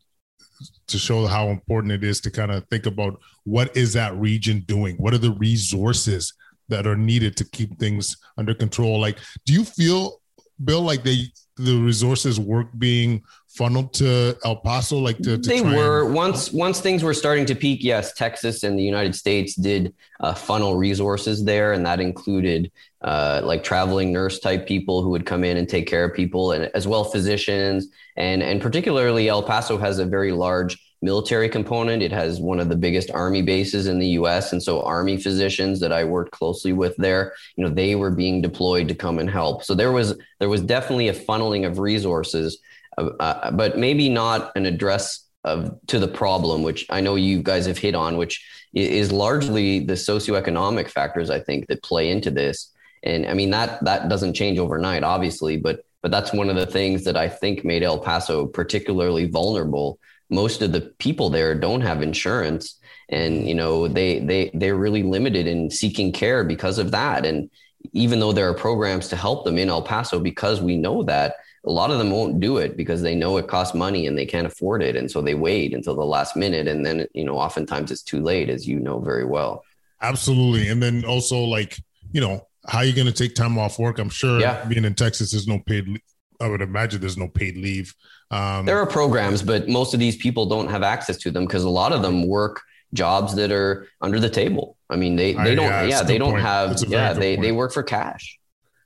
[0.88, 4.62] to show how important it is to kind of think about what is that region
[4.68, 4.96] doing?
[4.98, 6.34] What are the resources
[6.68, 9.00] that are needed to keep things under control?
[9.00, 10.22] Like, do you feel,
[10.64, 11.26] Bill, like they
[11.58, 14.98] the resources work being funneled to El Paso?
[14.98, 17.84] Like to, to they were and- once once things were starting to peak.
[17.84, 23.42] Yes, Texas and the United States did uh, funnel resources there, and that included uh,
[23.44, 26.70] like traveling nurse type people who would come in and take care of people, and
[26.74, 32.04] as well physicians, and and particularly El Paso has a very large military component.
[32.04, 35.80] It has one of the biggest army bases in the U.S., and so army physicians
[35.80, 39.30] that I worked closely with there, you know, they were being deployed to come and
[39.30, 39.64] help.
[39.64, 42.60] So there was there was definitely a funneling of resources
[43.00, 47.66] uh, but maybe not an address of to the problem, which I know you guys
[47.66, 52.72] have hit on, which is largely the socioeconomic factors I think that play into this.
[53.04, 56.66] And I mean that that doesn't change overnight, obviously, but but that's one of the
[56.66, 60.00] things that I think made El Paso particularly vulnerable.
[60.30, 65.04] Most of the people there don't have insurance, and you know they they they're really
[65.04, 67.26] limited in seeking care because of that.
[67.26, 67.50] And
[67.94, 71.36] even though there are programs to help them in El Paso, because we know that
[71.66, 74.26] a lot of them won't do it because they know it costs money and they
[74.26, 77.38] can't afford it and so they wait until the last minute and then you know
[77.38, 79.64] oftentimes it's too late as you know very well
[80.02, 81.78] absolutely and then also like
[82.12, 84.64] you know how are you going to take time off work i'm sure yeah.
[84.66, 86.02] being in texas there's no paid
[86.40, 87.94] i would imagine there's no paid leave
[88.32, 91.64] um, there are programs but most of these people don't have access to them because
[91.64, 92.62] a lot of them work
[92.94, 96.32] jobs that are under the table i mean they they don't yeah, yeah they don't
[96.32, 96.44] point.
[96.44, 97.44] have yeah they, point.
[97.44, 98.40] they work for cash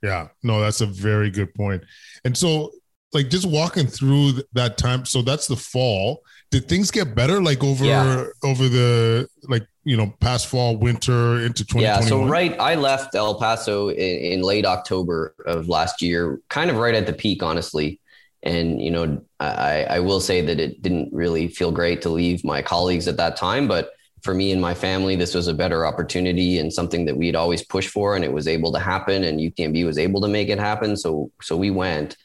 [0.04, 1.82] yeah, no, that's a very good point.
[2.26, 2.72] And so,
[3.14, 5.06] like, just walking through that time.
[5.06, 6.20] So that's the fall.
[6.50, 8.26] Did things get better, like over yeah.
[8.44, 11.84] over the like you know past fall, winter into twenty?
[11.84, 12.00] Yeah.
[12.00, 13.96] So right, I left El Paso in,
[14.32, 18.00] in late October of last year, kind of right at the peak, honestly.
[18.42, 22.44] And you know, I, I will say that it didn't really feel great to leave
[22.44, 23.92] my colleagues at that time, but
[24.22, 27.36] for me and my family, this was a better opportunity and something that we had
[27.36, 29.24] always pushed for, and it was able to happen.
[29.24, 32.16] And UTMB was able to make it happen, so so we went.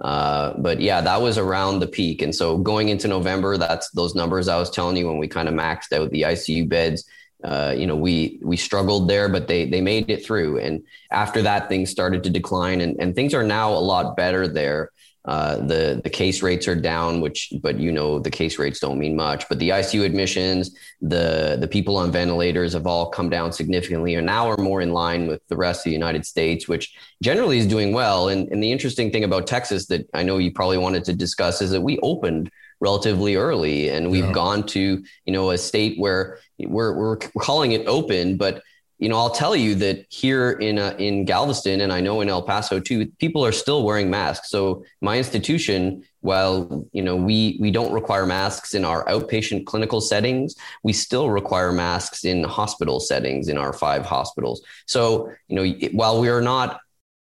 [0.00, 4.14] Uh, but yeah, that was around the peak, and so going into November, that's those
[4.14, 7.08] numbers I was telling you when we kind of maxed out the ICU beds.
[7.42, 10.58] Uh, you know, we we struggled there, but they they made it through.
[10.58, 14.46] And after that, things started to decline, and and things are now a lot better
[14.46, 14.90] there.
[15.26, 18.98] Uh, the the case rates are down, which but you know the case rates don't
[18.98, 19.48] mean much.
[19.48, 24.24] But the ICU admissions, the the people on ventilators have all come down significantly, and
[24.24, 27.66] now are more in line with the rest of the United States, which generally is
[27.66, 28.28] doing well.
[28.28, 31.60] And and the interesting thing about Texas that I know you probably wanted to discuss
[31.60, 34.32] is that we opened relatively early, and we've yeah.
[34.32, 38.62] gone to you know a state where we're we're calling it open, but
[38.98, 42.30] you know, I'll tell you that here in uh, in Galveston, and I know in
[42.30, 44.50] El Paso too, people are still wearing masks.
[44.50, 50.00] So my institution, while you know we we don't require masks in our outpatient clinical
[50.00, 54.62] settings, we still require masks in hospital settings in our five hospitals.
[54.86, 56.80] So you know, while we are not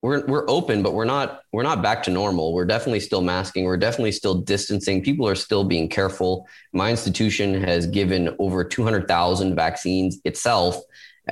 [0.01, 2.55] we're we're open, but we're not we're not back to normal.
[2.55, 3.65] We're definitely still masking.
[3.65, 5.03] We're definitely still distancing.
[5.03, 6.47] People are still being careful.
[6.73, 10.77] My institution has given over two hundred thousand vaccines itself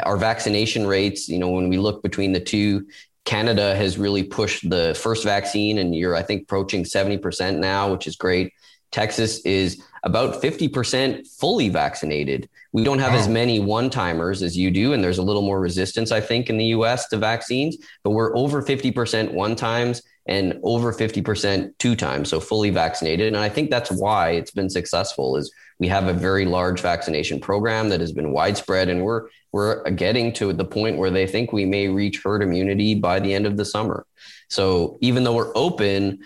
[0.04, 2.86] our vaccination rates, you know, when we look between the two,
[3.24, 8.06] Canada has really pushed the first vaccine, and you're, I think, approaching 70% now, which
[8.06, 8.52] is great.
[8.92, 12.48] Texas is about 50% fully vaccinated.
[12.72, 13.18] We don't have wow.
[13.18, 16.48] as many one timers as you do, and there's a little more resistance, I think,
[16.48, 21.96] in the US to vaccines, but we're over 50% one times and over 50% two
[21.96, 23.28] times, so fully vaccinated.
[23.28, 27.40] And I think that's why it's been successful is we have a very large vaccination
[27.40, 31.50] program that has been widespread and we're we're getting to the point where they think
[31.50, 34.04] we may reach herd immunity by the end of the summer.
[34.50, 36.18] So even though we're open,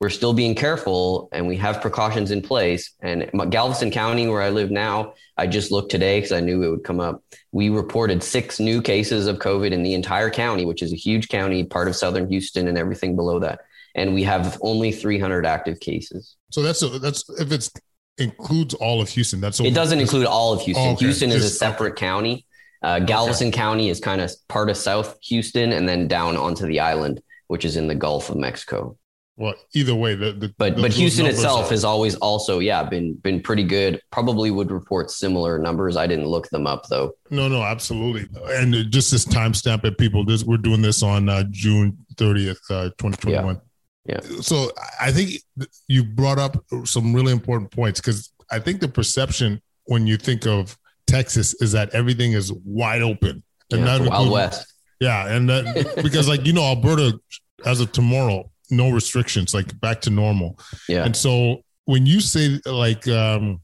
[0.00, 2.94] we're still being careful and we have precautions in place.
[3.02, 6.70] And Galveston County, where I live now, I just looked today because I knew it
[6.70, 7.22] would come up.
[7.52, 11.28] We reported six new cases of COVID in the entire county, which is a huge
[11.28, 13.60] county, part of southern Houston and everything below that.
[13.94, 16.36] And we have only 300 active cases.
[16.52, 17.70] So that's a, that's if it's
[18.16, 19.42] includes all of Houston.
[19.42, 20.88] That's it doesn't include all of Houston.
[20.88, 21.04] Oh, okay.
[21.04, 22.06] Houston is a separate okay.
[22.06, 22.46] county.
[22.82, 23.56] Uh, Galveston okay.
[23.56, 27.64] County is kind of part of South Houston, and then down onto the island, which
[27.64, 28.96] is in the Gulf of Mexico.
[29.36, 32.82] Well, either way, the, the but the, but Houston itself are, has always also yeah
[32.82, 34.02] been been pretty good.
[34.10, 35.96] Probably would report similar numbers.
[35.96, 37.12] I didn't look them up though.
[37.30, 38.26] No, no, absolutely.
[38.50, 42.90] And just this timestamp at people, this we're doing this on uh, June thirtieth, uh,
[42.98, 43.60] twenty twenty one.
[44.06, 44.20] Yeah.
[44.40, 45.34] So I think
[45.86, 50.46] you brought up some really important points because I think the perception when you think
[50.46, 50.76] of
[51.08, 53.42] Texas is that everything is wide open
[53.72, 54.74] and yeah, Wild West.
[55.00, 57.18] Yeah, and that because like you know Alberta
[57.64, 60.58] as of tomorrow no restrictions, like back to normal.
[60.88, 61.04] Yeah.
[61.04, 63.60] And so when you say like um,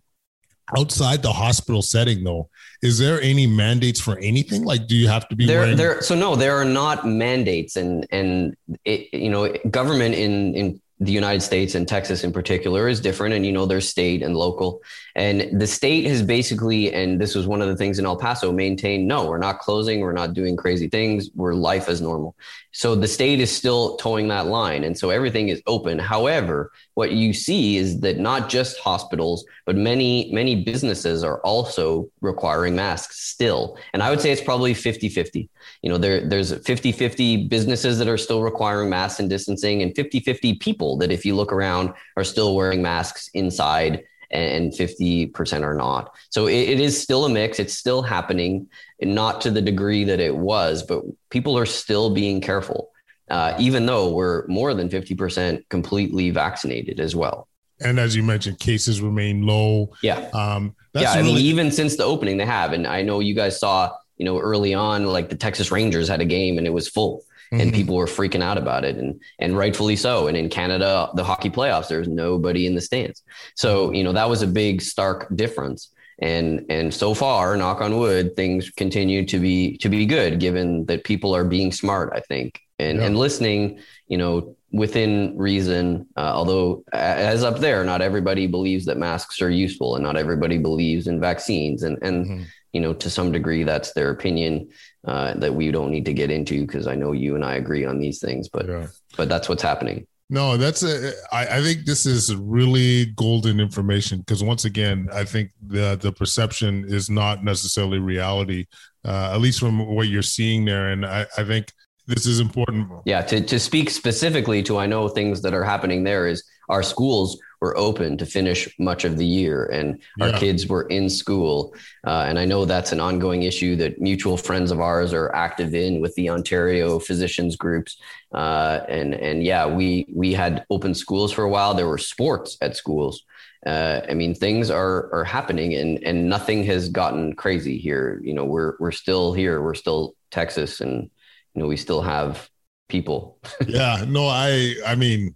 [0.77, 2.49] outside the hospital setting, though,
[2.83, 4.65] is there any mandates for anything?
[4.65, 5.61] Like, do you have to be there?
[5.61, 6.03] Wearing- there.
[6.03, 8.55] So no, there are not mandates, and and
[8.85, 13.35] it, you know, government in in the United States and Texas in particular is different.
[13.35, 14.81] And, you know, there's state and local.
[15.17, 18.53] And the state has basically, and this was one of the things in El Paso,
[18.53, 22.37] maintained no, we're not closing, we're not doing crazy things, we're life as normal.
[22.73, 24.85] So the state is still toeing that line.
[24.85, 25.99] And so everything is open.
[25.99, 32.09] However, what you see is that not just hospitals, but many, many businesses are also
[32.21, 33.79] requiring masks still.
[33.93, 35.49] And I would say it's probably 50 50.
[35.83, 39.95] You know, there, there's 50 50 businesses that are still requiring masks and distancing, and
[39.95, 45.63] 50 50 people that, if you look around, are still wearing masks inside and 50%
[45.63, 46.15] are not.
[46.31, 47.59] So it, it is still a mix.
[47.59, 48.69] It's still happening,
[49.01, 52.91] not to the degree that it was, but people are still being careful,
[53.31, 57.49] uh, even though we're more than 50% completely vaccinated as well.
[57.81, 59.93] And as you mentioned, cases remain low.
[60.03, 60.29] Yeah.
[60.33, 61.13] Um, yeah.
[61.13, 62.73] I mean, even since the opening, they have.
[62.73, 66.21] And I know you guys saw, you know, early on, like the Texas Rangers had
[66.21, 67.25] a game and it was full
[67.55, 67.61] mm-hmm.
[67.61, 68.97] and people were freaking out about it.
[68.97, 70.27] And and rightfully so.
[70.27, 73.23] And in canada the hockey playoffs there's nobody in the stands.
[73.55, 75.91] So you know that was a big stark difference.
[76.21, 80.87] And and so far knock on wood things continue to be to be good given
[80.87, 82.61] that people are being smart i think.
[82.79, 83.07] And yeah.
[83.07, 88.99] and listening you know within reason uh, although as up there not everybody believes that
[88.99, 91.83] masks are useful and not everybody believes in vaccines.
[91.83, 92.43] And and mm-hmm.
[92.75, 94.69] You know to some degree that's their opinion
[95.07, 97.85] uh, that we don't need to get into because I know you and I agree
[97.85, 98.89] on these things, but yeah.
[99.17, 100.07] but that's what's happening.
[100.31, 101.13] No, that's a.
[101.33, 106.13] I, I think this is really golden information because once again, I think the the
[106.13, 108.67] perception is not necessarily reality,
[109.05, 111.73] uh, at least from what you're seeing there, and I, I think
[112.07, 112.91] this is important.
[113.05, 116.83] Yeah, to to speak specifically to I know things that are happening there is our
[116.83, 121.75] schools were open to finish much of the year and our kids were in school.
[122.07, 125.75] Uh, and I know that's an ongoing issue that mutual friends of ours are active
[125.75, 127.97] in with the Ontario physicians groups.
[128.35, 131.73] Uh, and, and yeah, we, we had open schools for a while.
[131.73, 133.25] There were sports at schools.
[133.65, 138.21] Uh, I mean, things are, are happening and, and nothing has gotten crazy here.
[138.23, 139.63] You know, we're, we're still here.
[139.63, 141.11] We're still Texas and,
[141.55, 142.47] you know, we still have
[142.91, 143.39] people.
[143.67, 145.35] yeah, no, I, I mean,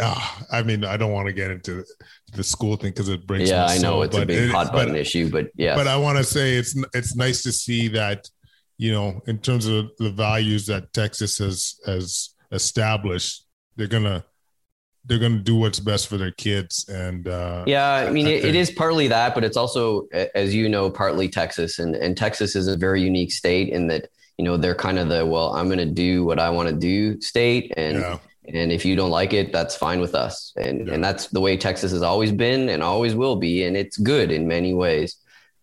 [0.00, 1.84] uh, I mean, I don't want to get into
[2.32, 3.50] the school thing because it breaks.
[3.50, 5.74] Yeah, I know soul, it's a big it, hot button but, issue, but yeah.
[5.74, 8.28] But I want to say it's it's nice to see that
[8.80, 13.44] you know, in terms of the values that Texas has has established,
[13.76, 14.24] they're gonna
[15.04, 16.88] they're gonna do what's best for their kids.
[16.88, 20.54] And uh, yeah, I mean, I it, it is partly that, but it's also, as
[20.54, 24.08] you know, partly Texas, and and Texas is a very unique state in that
[24.38, 27.20] you know they're kind of the well, I'm gonna do what I want to do
[27.20, 27.98] state, and.
[27.98, 28.18] Yeah
[28.54, 30.52] and if you don't like it, that's fine with us.
[30.56, 30.94] And yeah.
[30.94, 33.64] and that's the way Texas has always been and always will be.
[33.64, 35.16] And it's good in many ways.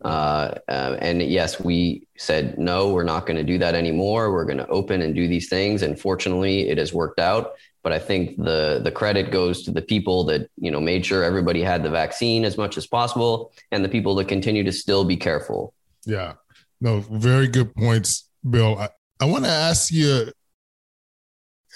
[0.04, 4.32] Uh, uh, and yes, we said no, we're not going to do that anymore.
[4.32, 5.82] We're going to open and do these things.
[5.82, 7.54] And fortunately, it has worked out.
[7.84, 11.24] But I think the the credit goes to the people that you know made sure
[11.24, 15.06] everybody had the vaccine as much as possible, and the people that continue to still
[15.06, 15.74] be careful.
[16.06, 16.34] Yeah,
[16.82, 18.78] no, very good points, Bill.
[18.78, 18.90] I,
[19.22, 20.32] I want to ask you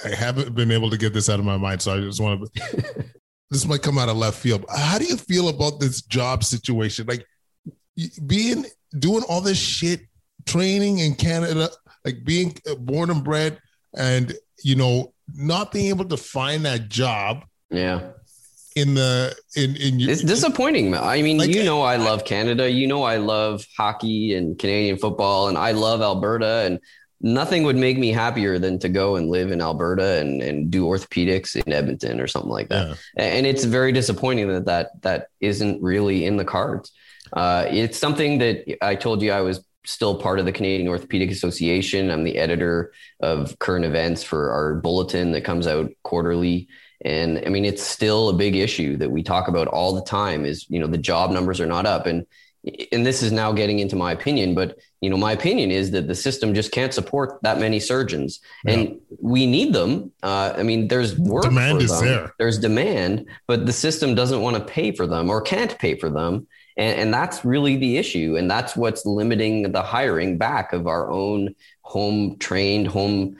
[0.03, 2.53] I haven't been able to get this out of my mind, so I just want
[2.53, 3.05] to.
[3.49, 4.65] this might come out of left field.
[4.73, 7.05] How do you feel about this job situation?
[7.07, 7.25] Like
[8.25, 8.65] being
[8.97, 10.01] doing all this shit,
[10.45, 11.69] training in Canada,
[12.05, 13.59] like being uh, born and bred,
[13.95, 14.33] and
[14.63, 17.45] you know, not being able to find that job.
[17.69, 18.09] Yeah.
[18.75, 20.91] In the in in it's disappointing.
[20.91, 21.03] Man.
[21.03, 22.71] I mean, like, you know, I love Canada.
[22.71, 26.63] You know, I love hockey and Canadian football, and I love Alberta.
[26.65, 26.79] And
[27.21, 30.85] nothing would make me happier than to go and live in Alberta and, and do
[30.85, 32.89] orthopedics in Edmonton or something like that.
[32.89, 33.23] Yeah.
[33.23, 36.91] And it's very disappointing that that, that isn't really in the cards.
[37.33, 41.31] Uh, it's something that I told you I was still part of the Canadian Orthopedic
[41.31, 42.11] Association.
[42.11, 46.67] I'm the editor of current events for our bulletin that comes out quarterly.
[47.03, 50.45] And I mean, it's still a big issue that we talk about all the time
[50.45, 52.05] is, you know, the job numbers are not up.
[52.05, 52.27] And
[52.91, 56.07] and this is now getting into my opinion, but you know, my opinion is that
[56.07, 58.73] the system just can't support that many surgeons, yeah.
[58.73, 60.11] and we need them.
[60.21, 62.33] Uh, I mean, there's work demand is there.
[62.37, 66.09] There's demand, but the system doesn't want to pay for them or can't pay for
[66.09, 66.47] them,
[66.77, 71.09] and, and that's really the issue, and that's what's limiting the hiring back of our
[71.11, 73.37] own home trained, home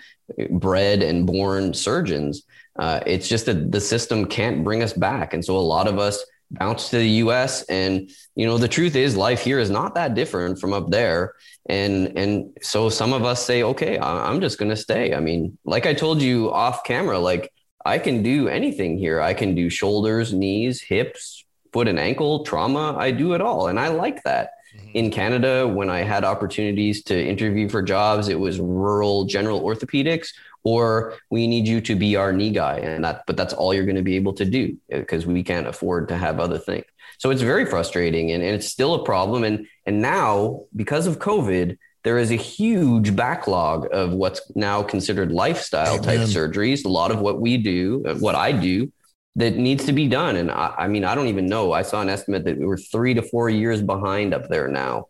[0.49, 2.43] bred, and born surgeons.
[2.79, 5.99] Uh, it's just that the system can't bring us back, and so a lot of
[5.99, 9.95] us bounce to the US and you know the truth is life here is not
[9.95, 11.33] that different from up there.
[11.67, 15.13] And and so some of us say okay I'm just going to stay.
[15.13, 17.51] I mean like I told you off camera like
[17.85, 19.21] I can do anything here.
[19.21, 22.95] I can do shoulders knees hips foot and ankle trauma.
[22.97, 23.67] I do it all.
[23.67, 24.51] And I like that.
[24.75, 24.89] Mm-hmm.
[24.93, 30.29] in Canada when I had opportunities to interview for jobs it was rural general orthopedics
[30.63, 33.83] or we need you to be our knee guy and that but that's all you're
[33.83, 36.85] going to be able to do eh, because we can't afford to have other things.
[37.17, 41.19] So it's very frustrating and, and it's still a problem and and now because of
[41.19, 47.11] covid there is a huge backlog of what's now considered lifestyle type surgeries a lot
[47.11, 48.91] of what we do uh, what i do
[49.35, 52.01] that needs to be done and I, I mean i don't even know i saw
[52.01, 55.05] an estimate that we were three to four years behind up there now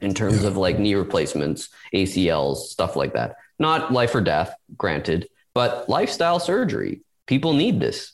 [0.00, 0.48] in terms yeah.
[0.48, 6.38] of like knee replacements acls stuff like that not life or death, granted, but lifestyle
[6.38, 7.02] surgery.
[7.26, 8.12] People need this.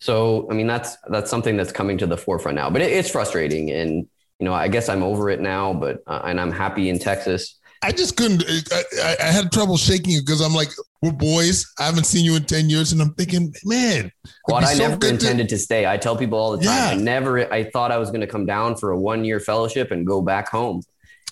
[0.00, 2.70] So, I mean, that's that's something that's coming to the forefront now.
[2.70, 4.08] But it, it's frustrating, and
[4.38, 5.72] you know, I guess I'm over it now.
[5.74, 7.57] But uh, and I'm happy in Texas.
[7.82, 8.44] I just couldn't.
[8.72, 10.70] I, I had trouble shaking you because I'm like,
[11.02, 11.66] we're boys.
[11.78, 14.10] I haven't seen you in ten years, and I'm thinking, man.
[14.48, 15.56] Well, I so never intended to...
[15.56, 15.62] to...
[15.62, 15.86] stay.
[15.86, 16.66] I tell people all the time.
[16.66, 16.88] Yeah.
[16.88, 17.52] I never.
[17.52, 20.20] I thought I was going to come down for a one year fellowship and go
[20.20, 20.82] back home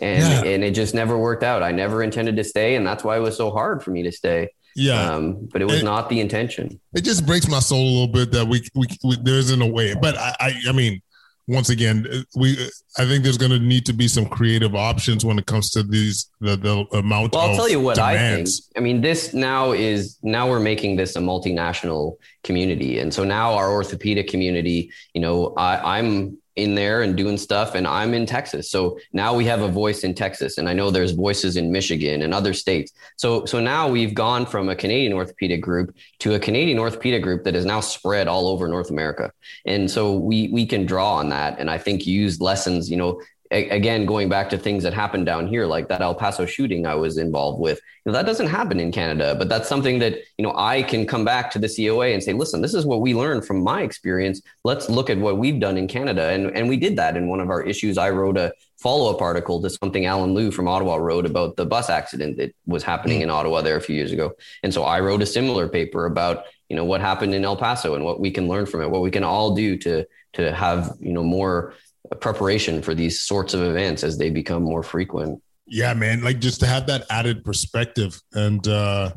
[0.01, 0.51] and yeah.
[0.51, 1.63] and it just never worked out.
[1.63, 4.13] I never intended to stay, and that's why it was so hard for me to
[4.13, 4.51] stay.
[4.75, 6.79] Yeah, um, but it was not the intention.
[6.95, 9.67] It just breaks my soul a little bit that we we, we there isn't a
[9.67, 9.95] way.
[9.95, 11.01] But I, I, I mean,
[11.49, 12.57] once again, uh, we
[12.99, 15.83] I think there's going to need to be some creative options when it comes to
[15.83, 17.33] these the, the amount.
[17.33, 18.69] Well, I'll tell you what demands.
[18.75, 18.79] I think.
[18.79, 23.55] I mean, this now is now we're making this a multinational community, and so now
[23.55, 24.91] our orthopedic community.
[25.15, 28.71] You know, I, I'm in there and doing stuff and I'm in Texas.
[28.71, 32.23] So now we have a voice in Texas and I know there's voices in Michigan
[32.23, 32.93] and other states.
[33.17, 37.45] So so now we've gone from a Canadian orthopedic group to a Canadian orthopedic group
[37.45, 39.33] that is now spread all over North America.
[39.67, 43.21] And so we we can draw on that and I think use lessons, you know,
[43.51, 46.95] again going back to things that happened down here like that el paso shooting i
[46.95, 50.43] was involved with you know, that doesn't happen in canada but that's something that you
[50.45, 53.15] know i can come back to the coa and say listen this is what we
[53.15, 54.43] learned from my experience.
[54.65, 56.31] Let's look at what we've done in canada.
[56.31, 57.99] And, and we did that in one of our issues.
[57.99, 61.89] I wrote a follow-up article to something Allan Liew from ottawa wrote about the bus
[61.89, 64.33] accident that was happening in ottawa there a few years ago.
[64.63, 67.95] And so i wrote a similar paper about you know what happened in el paso
[67.95, 70.97] and what we can learn from it what we can all do to to have
[71.01, 71.75] you know more
[72.15, 75.43] preparation for these sorts of events as they become more frequent.
[75.67, 76.23] Yeah, man.
[76.23, 78.21] Like just to have that added perspective.
[78.33, 79.13] And uh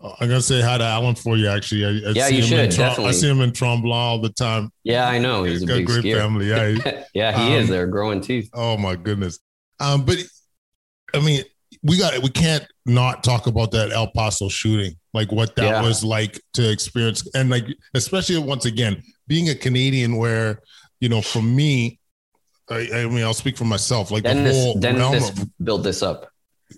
[0.00, 1.48] I'm gonna say hi to Allan for you.
[1.48, 3.08] Actually, I, I yeah, you should Trom- definitely.
[3.08, 4.70] I see him in Tremblant all the time.
[4.84, 6.18] Yeah, I know he's, he's a big great skier.
[6.18, 6.48] family.
[6.48, 7.68] Yeah, he, yeah, he um, is.
[7.68, 8.48] They're growing teeth.
[8.54, 9.40] Oh my goodness.
[9.80, 10.18] Um, but
[11.14, 11.42] I mean,
[11.82, 12.22] we got it.
[12.22, 15.82] we can't not talk about that El Paso shooting, like what that yeah.
[15.82, 20.62] was like to experience, and like especially once again being a Canadian, where
[21.00, 21.97] you know, for me,
[22.70, 24.10] I, I mean, I'll speak for myself.
[24.10, 26.30] Like Dennis, the whole Dennis of, built this up.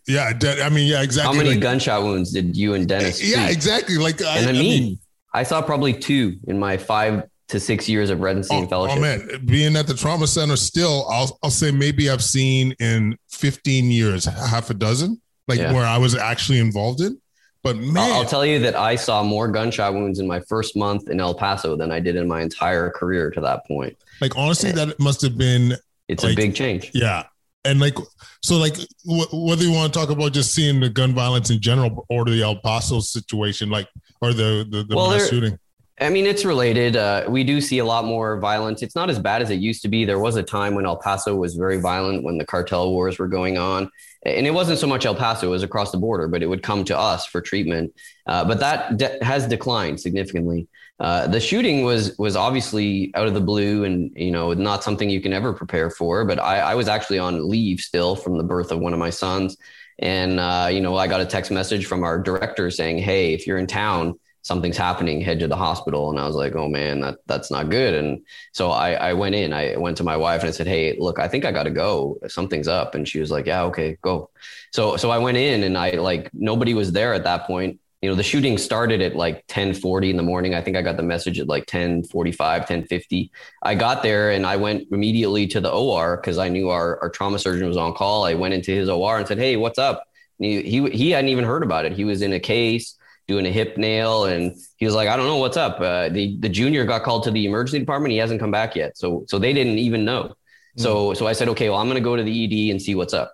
[0.07, 1.37] Yeah, I mean, yeah, exactly.
[1.37, 3.23] How many like, gunshot wounds did you and Dennis?
[3.23, 3.53] Yeah, see?
[3.53, 3.99] exactly.
[3.99, 4.99] Like, and I, I, mean, I, mean,
[5.35, 8.99] I saw probably two in my five to six years of residency oh, oh, fellowship.
[8.99, 13.17] Oh man, being at the trauma center, still, I'll I'll say maybe I've seen in
[13.31, 15.73] 15 years half a dozen, like yeah.
[15.73, 17.21] where I was actually involved in.
[17.63, 21.11] But man, I'll tell you that I saw more gunshot wounds in my first month
[21.11, 23.97] in El Paso than I did in my entire career to that point.
[24.21, 25.77] Like honestly, that must have been
[26.09, 26.91] it's like, a big change.
[26.95, 27.25] Yeah.
[27.67, 27.97] And like,
[28.43, 31.61] so like, wh- whether you want to talk about just seeing the gun violence in
[31.61, 33.89] general or the El Paso situation, like,
[34.23, 35.59] or the the, the well, mass shooting.
[36.01, 36.97] I mean, it's related.
[36.97, 38.83] Uh, we do see a lot more violence.
[38.83, 40.07] It's not as bad as it used to be.
[40.07, 43.29] There was a time when El Paso was very violent when the cartel wars were
[43.29, 43.91] going on.
[44.25, 46.63] And it wasn't so much El Paso, it was across the border, but it would
[46.63, 47.93] come to us for treatment.
[48.27, 50.69] Uh, but that de- has declined significantly.
[51.01, 55.09] Uh, the shooting was was obviously out of the blue and you know not something
[55.09, 58.45] you can ever prepare for but I, I was actually on leave still from the
[58.45, 59.57] birth of one of my sons
[59.99, 63.47] and uh, you know i got a text message from our director saying hey if
[63.47, 66.11] you're in town something's happening head to the hospital.
[66.11, 67.95] And i was like oh man that that's not good.
[67.95, 68.21] And
[68.53, 71.19] so i i went in i went to my wife and i said hey look
[71.19, 72.19] i think i gotta go.
[72.29, 72.95] Something's up.
[72.95, 74.31] And she was like yeah okay go.
[74.73, 77.81] So so i went in and i like nobody was there at that point.
[78.03, 80.55] You know the shooting started at like 10:40 in the morning.
[80.55, 83.31] I think i got the message at like 10:45 10:50
[83.63, 87.11] i got there and i went immediately to the OR cuz i knew our, our
[87.11, 88.25] trauma surgeon was on call.
[88.25, 90.07] I went into his OR and said hey what's up?
[90.39, 91.93] He, he he hadn't even heard about it.
[91.93, 92.97] He was in a case
[93.31, 96.37] doing a hip nail and he was like i don't know what's up uh, the
[96.41, 99.39] the junior got called to the emergency department he hasn't come back yet so so
[99.39, 100.35] they didn't even know mm.
[100.75, 102.97] so so i said okay well i'm going to go to the ed and see
[102.97, 103.33] what's up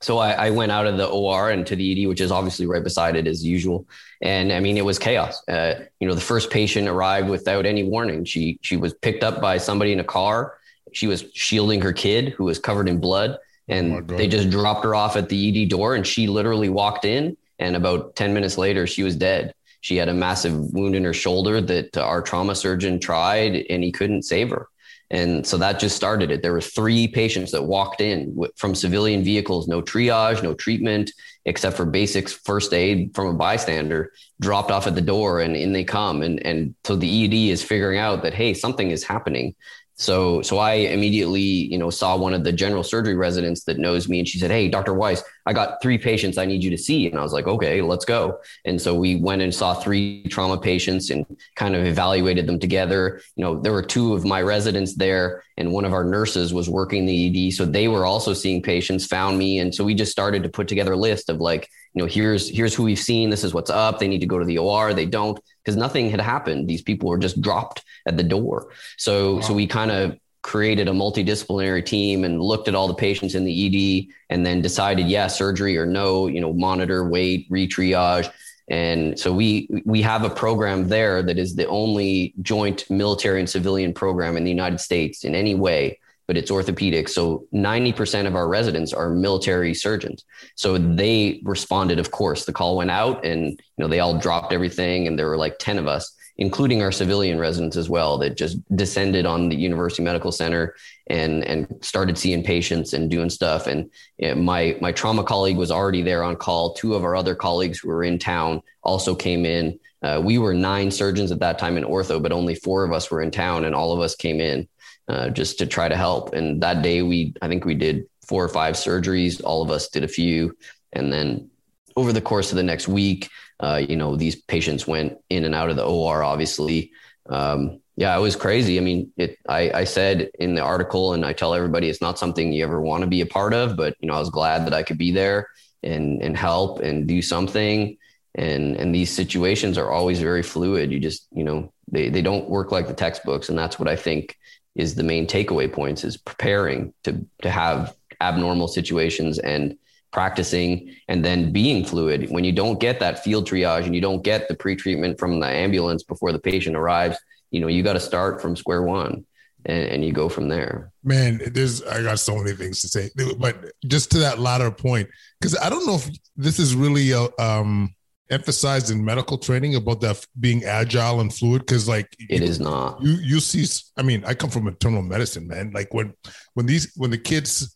[0.00, 2.66] so I, I, went out of the OR and to the ED, which is obviously
[2.66, 3.86] right beside it as usual.
[4.20, 5.42] And I mean, it was chaos.
[5.48, 8.24] Uh, you know, the first patient arrived without any warning.
[8.24, 10.54] She she was picked up by somebody in a car.
[10.92, 14.84] She was shielding her kid, who was covered in blood, and oh they just dropped
[14.84, 15.94] her off at the ED door.
[15.94, 19.54] And she literally walked in, and about ten minutes later, she was dead.
[19.80, 23.92] She had a massive wound in her shoulder that our trauma surgeon tried, and he
[23.92, 24.68] couldn't save her.
[25.12, 26.40] And so that just started it.
[26.40, 31.12] There were three patients that walked in from civilian vehicles, no triage, no treatment,
[31.44, 35.72] except for basic first aid from a bystander, dropped off at the door and in
[35.74, 36.22] they come.
[36.22, 39.54] And, and so the ED is figuring out that, hey, something is happening.
[39.96, 44.08] So, so I immediately, you know, saw one of the general surgery residents that knows
[44.08, 44.94] me, and she said, "Hey, Dr.
[44.94, 47.82] Weiss, I got three patients I need you to see." And I was like, "Okay,
[47.82, 51.24] let's go." And so we went and saw three trauma patients and
[51.56, 53.20] kind of evaluated them together.
[53.36, 56.68] You know, there were two of my residents there, and one of our nurses was
[56.68, 59.06] working the ED, so they were also seeing patients.
[59.06, 62.02] Found me, and so we just started to put together a list of like, you
[62.02, 63.30] know, here's here's who we've seen.
[63.30, 63.98] This is what's up.
[63.98, 64.94] They need to go to the OR.
[64.94, 66.68] They don't because nothing had happened.
[66.68, 68.72] These people were just dropped at the door.
[68.96, 69.40] So wow.
[69.40, 73.44] so we kind of created a multidisciplinary team and looked at all the patients in
[73.44, 78.30] the ED and then decided, yeah, surgery or no, you know, monitor, wait, retriage.
[78.68, 83.48] And so we we have a program there that is the only joint military and
[83.48, 87.08] civilian program in the United States in any way but it's orthopedic.
[87.08, 90.24] So 90% of our residents are military surgeons.
[90.54, 92.44] So they responded, of course.
[92.44, 95.58] The call went out and you know they all dropped everything and there were like
[95.58, 100.02] 10 of us, including our civilian residents as well, that just descended on the University
[100.02, 100.74] Medical Center
[101.08, 103.66] and and started seeing patients and doing stuff.
[103.66, 106.74] And you know, my my trauma colleague was already there on call.
[106.74, 109.78] Two of our other colleagues who were in town also came in.
[110.02, 113.10] Uh, we were nine surgeons at that time in ortho, but only four of us
[113.10, 114.68] were in town, and all of us came in.
[115.08, 116.32] Uh, just to try to help.
[116.32, 119.42] And that day, we I think we did four or five surgeries.
[119.42, 120.56] All of us did a few,
[120.92, 121.50] and then
[121.96, 123.28] over the course of the next week,
[123.62, 126.22] uh, you know, these patients went in and out of the OR.
[126.22, 126.92] Obviously,
[127.30, 128.78] um, yeah, it was crazy.
[128.78, 129.38] I mean, it.
[129.48, 132.80] I, I said in the article, and I tell everybody, it's not something you ever
[132.80, 133.76] want to be a part of.
[133.76, 135.48] But you know, I was glad that I could be there
[135.82, 137.96] and and help and do something
[138.34, 142.48] and and these situations are always very fluid you just you know they they don't
[142.48, 144.38] work like the textbooks and that's what i think
[144.74, 149.76] is the main takeaway points is preparing to to have abnormal situations and
[150.12, 152.30] practicing and then being fluid.
[152.30, 155.46] When you don't get that field triage and you don't get the pre-treatment from the
[155.46, 157.18] ambulance before the patient arrives
[157.52, 159.24] you know you got to start from square one
[159.64, 160.90] and, and you go from there.
[161.04, 163.56] Man there's i got so many things to say but
[163.86, 165.08] just to that latter point
[165.40, 167.94] because i don't know if this is really a um
[168.30, 172.60] emphasized in medical training about that being agile and fluid because like it you, is
[172.60, 173.02] not.
[173.02, 175.70] you you see i mean i come from internal medicine man.
[175.72, 176.14] Like when
[176.54, 177.66] when these when the kids uh,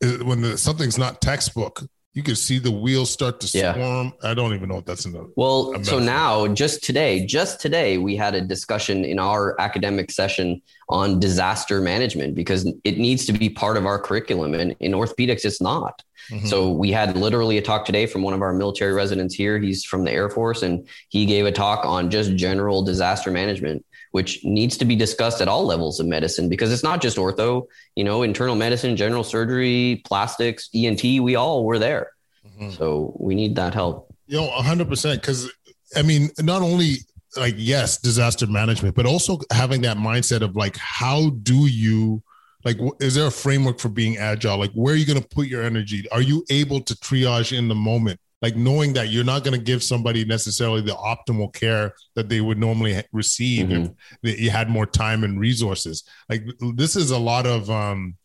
[0.00, 1.82] when the something's not textbook
[2.16, 3.74] you can see the wheels start to yeah.
[3.74, 4.14] swarm.
[4.22, 5.26] I don't even know if that's another.
[5.36, 10.62] Well, so now just today, just today, we had a discussion in our academic session
[10.88, 14.54] on disaster management because it needs to be part of our curriculum.
[14.54, 16.02] And in orthopedics, it's not.
[16.30, 16.46] Mm-hmm.
[16.46, 19.58] So we had literally a talk today from one of our military residents here.
[19.58, 23.84] He's from the Air Force and he gave a talk on just general disaster management
[24.16, 27.66] which needs to be discussed at all levels of medicine because it's not just ortho,
[27.96, 32.12] you know, internal medicine, general surgery, plastics, ENT, we all were there.
[32.46, 32.70] Mm-hmm.
[32.70, 34.10] So we need that help.
[34.26, 35.20] You know, 100%.
[35.20, 35.52] Because,
[35.94, 36.94] I mean, not only
[37.36, 42.22] like, yes, disaster management, but also having that mindset of like, how do you,
[42.64, 44.56] like, is there a framework for being agile?
[44.56, 46.06] Like, where are you going to put your energy?
[46.10, 48.18] Are you able to triage in the moment?
[48.42, 52.40] Like knowing that you're not going to give somebody necessarily the optimal care that they
[52.40, 53.92] would normally receive mm-hmm.
[54.22, 56.04] if you had more time and resources.
[56.28, 58.16] Like this is a lot of um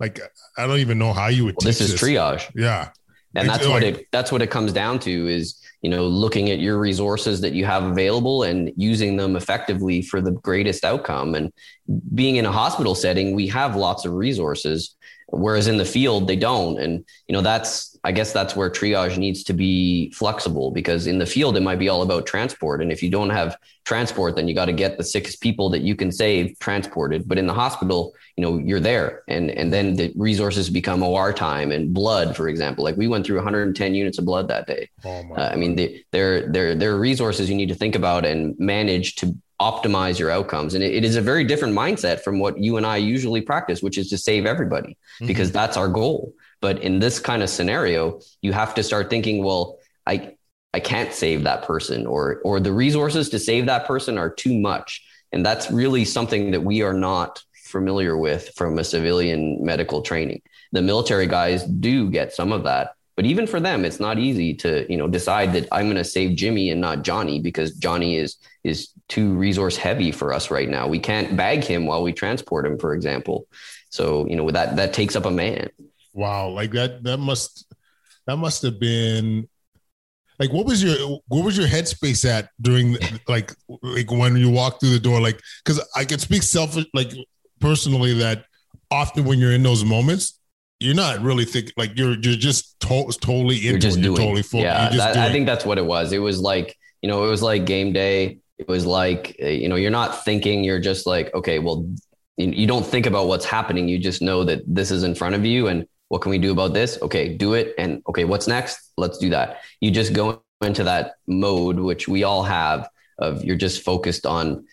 [0.00, 0.20] like
[0.58, 1.56] I don't even know how you would.
[1.56, 2.02] Well, this is this.
[2.02, 2.50] triage.
[2.54, 2.90] Yeah,
[3.34, 6.58] and that's what it that's what it comes down to is you know looking at
[6.58, 11.52] your resources that you have available and using them effectively for the greatest outcome and
[12.14, 14.96] being in a hospital setting we have lots of resources
[15.36, 19.16] whereas in the field they don't and you know that's I guess that's where triage
[19.16, 22.82] needs to be flexible because in the field, it might be all about transport.
[22.82, 25.80] And if you don't have transport, then you got to get the six people that
[25.80, 27.26] you can save transported.
[27.26, 29.22] But in the hospital, you know, you're there.
[29.26, 32.84] And, and then the resources become OR time and blood, for example.
[32.84, 34.90] Like we went through 110 units of blood that day.
[35.02, 38.26] Oh uh, I mean, they, there, there, there are resources you need to think about
[38.26, 40.74] and manage to optimize your outcomes.
[40.74, 43.82] And it, it is a very different mindset from what you and I usually practice,
[43.82, 45.26] which is to save everybody, mm-hmm.
[45.26, 46.34] because that's our goal.
[46.60, 50.34] But in this kind of scenario, you have to start thinking, well, I
[50.72, 54.58] I can't save that person or or the resources to save that person are too
[54.58, 55.04] much.
[55.30, 60.42] And that's really something that we are not familiar with from a civilian medical training.
[60.72, 64.54] The military guys do get some of that, but even for them it's not easy
[64.54, 68.16] to, you know, decide that I'm going to save Jimmy and not Johnny because Johnny
[68.16, 70.86] is is too resource heavy for us right now.
[70.88, 73.46] We can't bag him while we transport him, for example.
[73.90, 75.68] So, you know, that that takes up a man.
[76.12, 77.66] Wow, like that that must
[78.26, 79.48] that must have been
[80.38, 82.96] like what was your what was your headspace at during
[83.28, 83.52] like
[83.82, 87.12] like when you walked through the door like because i can speak selfish like
[87.60, 88.44] personally that
[88.90, 90.40] often when you're in those moments
[90.84, 94.02] you're not really thinking like you're you're just to- totally into you're just it.
[94.02, 94.16] Doing.
[94.16, 97.08] You're totally full, yeah that, i think that's what it was it was like you
[97.08, 100.62] know it was like game day it was like uh, you know you're not thinking
[100.62, 101.88] you're just like okay well
[102.36, 105.34] you, you don't think about what's happening you just know that this is in front
[105.34, 106.96] of you and what can we do about this?
[107.02, 107.74] Okay, do it.
[107.76, 108.92] And okay, what's next?
[108.96, 109.58] Let's do that.
[109.80, 114.64] You just go into that mode, which we all have of you're just focused on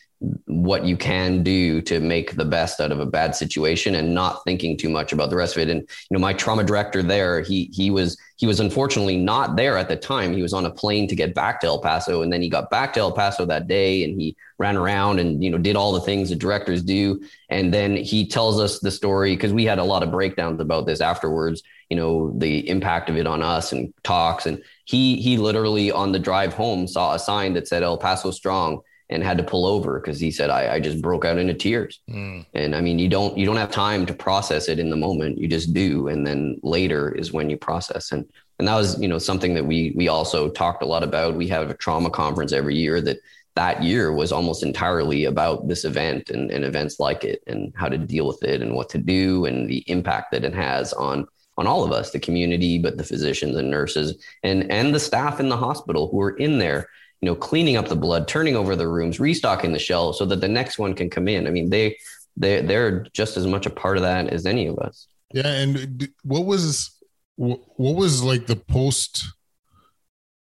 [0.46, 4.44] what you can do to make the best out of a bad situation and not
[4.44, 5.70] thinking too much about the rest of it.
[5.70, 9.78] And you know, my trauma director there, he he was he was unfortunately not there
[9.78, 10.34] at the time.
[10.34, 12.70] He was on a plane to get back to El Paso, and then he got
[12.70, 15.92] back to El Paso that day, and he ran around and you know did all
[15.92, 17.20] the things that directors do.
[17.50, 20.86] And then he tells us the story because we had a lot of breakdowns about
[20.86, 21.64] this afterwards.
[21.90, 24.46] You know, the impact of it on us and talks.
[24.46, 28.30] And he he literally on the drive home saw a sign that said El Paso
[28.30, 31.54] Strong and had to pull over because he said I, I, just broke out into
[31.54, 32.00] tears.
[32.10, 32.46] Mm.
[32.54, 35.38] And I mean, you don't you don't have time to process it in the moment.
[35.38, 38.12] You just do, and then later is when you process.
[38.12, 38.26] And
[38.58, 41.36] and that was you know something that we we also talked a lot about.
[41.36, 43.18] We have a trauma conference every year that
[43.56, 47.90] that year was almost entirely about this event and, and events like it and how
[47.90, 51.28] to deal with it and what to do and the impact that it has on
[51.58, 55.42] on all of us the community but the physicians and nurses and and the staff
[55.42, 56.88] in the hospital who are in there
[57.22, 60.42] you know, cleaning up the blood, turning over the rooms, restocking the shelves so that
[60.42, 61.48] the next one can come in.
[61.48, 61.98] I mean, they
[62.36, 65.08] they they're just as much a part of that as any of us.
[65.34, 66.98] Yeah, and what was
[67.36, 69.26] what was like the post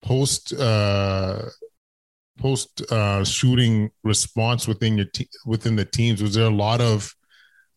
[0.03, 1.43] post uh
[2.39, 7.15] post uh shooting response within your te- within the teams was there a lot of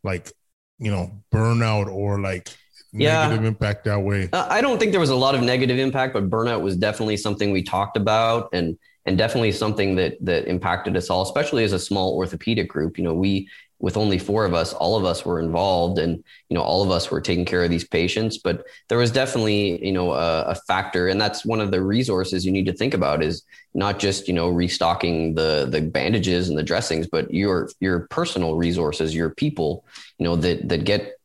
[0.04, 0.32] like
[0.78, 2.50] you know burnout or like
[2.94, 3.28] yeah.
[3.28, 4.30] negative impact that way?
[4.32, 7.18] Uh, I don't think there was a lot of negative impact, but burnout was definitely
[7.18, 11.74] something we talked about and and definitely something that that impacted us all, especially as
[11.74, 12.98] a small orthopedic group.
[12.98, 16.56] You know, we with only four of us, all of us were involved, and you
[16.56, 18.38] know, all of us were taking care of these patients.
[18.38, 22.46] But there was definitely you know a, a factor, and that's one of the resources
[22.46, 26.58] you need to think about is not just you know restocking the the bandages and
[26.58, 29.86] the dressings, but your your personal resources, your people,
[30.18, 31.17] you know that that get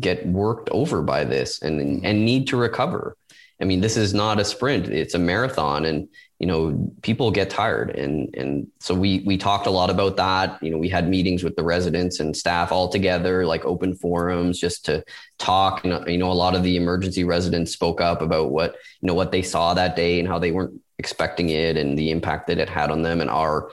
[0.00, 2.06] get worked over by this and mm-hmm.
[2.06, 3.16] and need to recover.
[3.60, 6.08] I mean, this is not a sprint; it's a marathon, and
[6.38, 10.62] you know people get tired, and and so we we talked a lot about that.
[10.62, 14.60] You know, we had meetings with the residents and staff all together, like open forums,
[14.60, 15.02] just to
[15.38, 15.84] talk.
[15.84, 19.14] And you know, a lot of the emergency residents spoke up about what you know
[19.14, 22.58] what they saw that day and how they weren't expecting it, and the impact that
[22.58, 23.72] it had on them, and our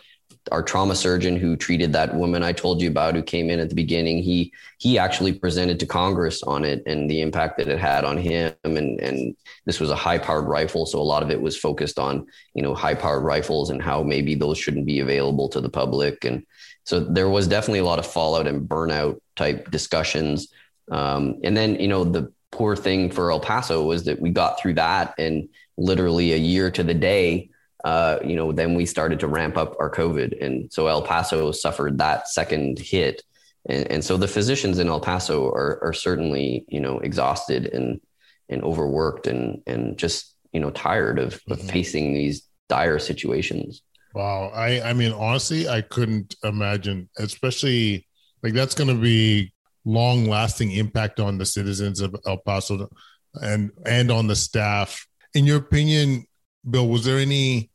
[0.51, 3.69] our trauma surgeon who treated that woman I told you about who came in at
[3.69, 7.79] the beginning, he he actually presented to Congress on it and the impact that it
[7.79, 8.53] had on him.
[8.63, 9.35] And and
[9.65, 12.61] this was a high powered rifle, so a lot of it was focused on you
[12.61, 16.23] know high powered rifles and how maybe those shouldn't be available to the public.
[16.25, 16.45] And
[16.83, 20.49] so there was definitely a lot of fallout and burnout type discussions.
[20.91, 24.59] Um, and then you know the poor thing for El Paso was that we got
[24.59, 27.49] through that and literally a year to the day
[27.85, 30.43] uh, you know, then we started to ramp up our COVID.
[30.43, 33.23] And so El Paso suffered that second hit.
[33.69, 38.01] And, and so the physicians in El Paso are, are certainly, you know, exhausted and,
[38.49, 41.67] and overworked and, and just, you know tired of, of mm-hmm.
[41.67, 43.81] facing these dire situations.
[44.13, 48.07] Wow, I I mean honestly, I couldn't imagine, especially
[48.41, 49.51] like that's going to be
[49.83, 52.89] long lasting impact on the citizens of El Paso
[53.33, 55.05] and and on the staff.
[55.33, 56.25] In your opinion,
[56.67, 57.69] Bill, was there any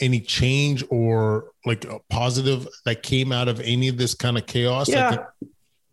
[0.00, 4.46] any change or like a positive that came out of any of this kind of
[4.46, 4.88] chaos?
[4.88, 5.24] Yeah.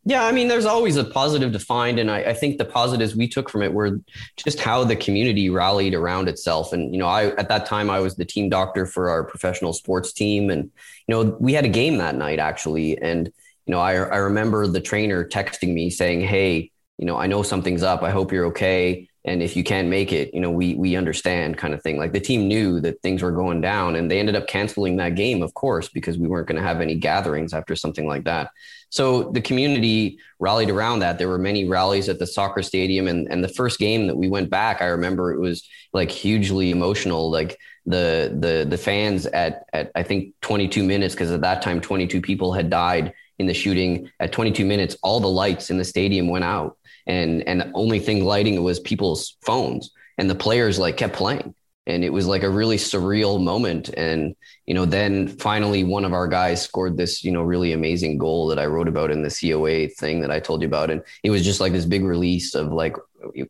[0.05, 1.99] yeah, I mean, there's always a positive to find.
[1.99, 3.99] And I, I, think the positives we took from it were
[4.37, 6.73] just how the community rallied around itself.
[6.73, 9.73] And, you know, I, at that time, I was the team doctor for our professional
[9.73, 10.49] sports team.
[10.49, 10.63] And,
[11.07, 12.97] you know, we had a game that night actually.
[12.97, 13.27] And,
[13.67, 17.43] you know, I, I remember the trainer texting me saying, Hey, you know, I know
[17.43, 18.01] something's up.
[18.01, 21.57] I hope you're okay and if you can't make it you know we we understand
[21.57, 21.97] kind of thing.
[21.97, 25.15] Like the team knew that things were going down and they ended up canceling that
[25.15, 28.49] game of course because we weren't going to have any gatherings after something like that.
[28.89, 31.17] So the community rallied around that.
[31.17, 34.27] There were many rallies at the soccer stadium and and the first game that we
[34.27, 37.29] went back i remember it was like hugely emotional.
[37.29, 41.81] Like the the the fans at at i think 22 minutes because at that time
[41.81, 44.09] 22 people had died in the shooting.
[44.19, 47.99] At 22 minutes all the lights in the stadium went out and and the only
[47.99, 49.91] thing lighting was people's phones.
[50.17, 51.55] And the players like kept playing.
[51.87, 53.89] And it was like a really surreal moment.
[53.89, 54.35] And
[54.65, 58.47] you know then finally one of our guys scored this you know really amazing goal
[58.47, 60.91] that i wrote about in the coa thing that i told you about.
[60.91, 62.95] And it was just like this big release of like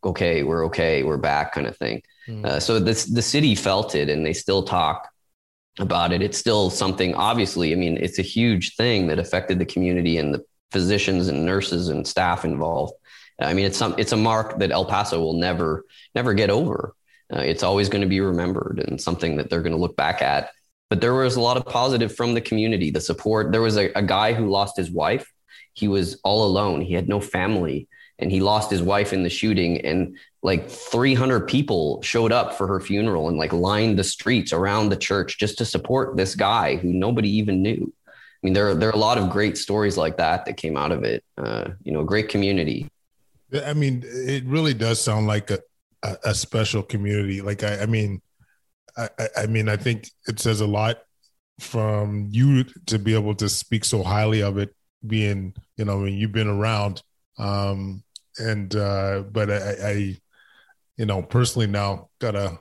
[0.03, 2.01] okay we're okay we're back kind of thing.
[2.27, 2.45] Mm.
[2.45, 5.09] uh, so this the city felt it and they still talk
[5.79, 6.21] about it.
[6.21, 10.33] It's still something obviously i mean it's a huge thing that affected the community and
[10.33, 12.93] the physicians and nurses and staff involved
[13.41, 15.85] I mean, it's some it's a mark that El Paso will never
[16.15, 16.93] never get over.
[17.33, 20.21] Uh, it's always going to be remembered and something that they're going to look back
[20.21, 20.51] at.
[20.89, 23.53] But there was a lot of positive from the community, the support.
[23.53, 25.31] There was a, a guy who lost his wife.
[25.73, 26.81] He was all alone.
[26.81, 27.87] He had no family,
[28.19, 29.79] and he lost his wife in the shooting.
[29.85, 34.89] And like 300 people showed up for her funeral and like lined the streets around
[34.89, 37.93] the church just to support this guy who nobody even knew.
[38.07, 38.11] I
[38.43, 40.91] mean, there are, there are a lot of great stories like that that came out
[40.91, 41.23] of it.
[41.37, 42.89] Uh, you know, great community.
[43.53, 45.59] I mean, it really does sound like a,
[46.03, 47.41] a, a special community.
[47.41, 48.21] Like, I, I mean,
[48.97, 50.99] I, I mean, I think it says a lot
[51.59, 54.75] from you to be able to speak so highly of it
[55.05, 57.01] being, you know, I mean, you've been around.
[57.37, 58.03] Um,
[58.37, 60.17] and, uh, but I, I,
[60.97, 62.59] you know, personally now got a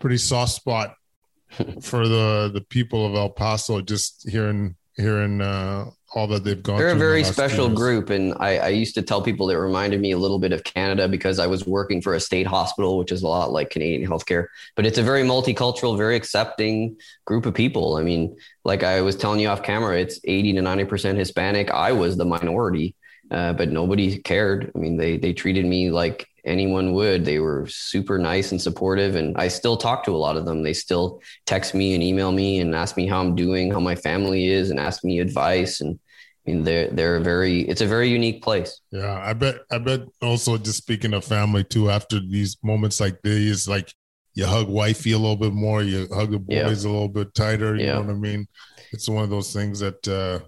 [0.00, 0.94] pretty soft spot
[1.82, 5.86] for the, the people of El Paso, just hearing, hearing, uh,
[6.16, 6.78] all that they've gone.
[6.78, 10.12] They're a very special group, and I, I, used to tell people it reminded me
[10.12, 13.22] a little bit of Canada because I was working for a state hospital, which is
[13.22, 14.46] a lot like Canadian healthcare.
[14.76, 16.96] But it's a very multicultural, very accepting
[17.26, 17.96] group of people.
[17.96, 21.70] I mean, like I was telling you off camera, it's eighty to ninety percent Hispanic.
[21.70, 22.94] I was the minority,
[23.30, 24.72] uh, but nobody cared.
[24.74, 27.26] I mean, they they treated me like anyone would.
[27.26, 29.16] They were super nice and supportive.
[29.16, 30.62] And I still talk to a lot of them.
[30.62, 33.96] They still text me and email me and ask me how I'm doing, how my
[33.96, 35.80] family is, and ask me advice.
[35.80, 35.98] And
[36.46, 37.62] I mean, they're they're very.
[37.62, 38.80] It's a very unique place.
[38.92, 39.60] Yeah, I bet.
[39.70, 40.02] I bet.
[40.22, 43.92] Also, just speaking of family too, after these moments like these, like
[44.34, 46.90] you hug wifey a little bit more, you hug the boys yeah.
[46.90, 47.74] a little bit tighter.
[47.74, 47.92] You yeah.
[47.94, 48.46] know what I mean?
[48.92, 50.38] It's one of those things that uh,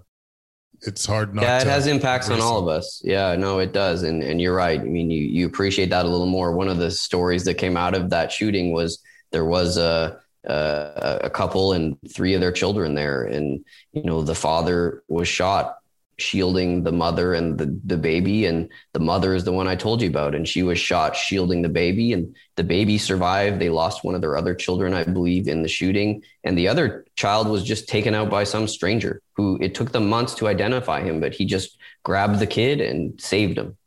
[0.81, 1.41] it's hard not.
[1.41, 1.47] To.
[1.47, 3.01] Yeah, it has impacts on all of us.
[3.03, 4.79] Yeah, no, it does, and and you're right.
[4.79, 6.53] I mean, you you appreciate that a little more.
[6.53, 11.19] One of the stories that came out of that shooting was there was a a,
[11.23, 15.78] a couple and three of their children there, and you know the father was shot
[16.21, 20.01] shielding the mother and the, the baby and the mother is the one i told
[20.01, 24.03] you about and she was shot shielding the baby and the baby survived they lost
[24.03, 27.63] one of their other children i believe in the shooting and the other child was
[27.63, 31.33] just taken out by some stranger who it took them months to identify him but
[31.33, 33.77] he just grabbed the kid and saved him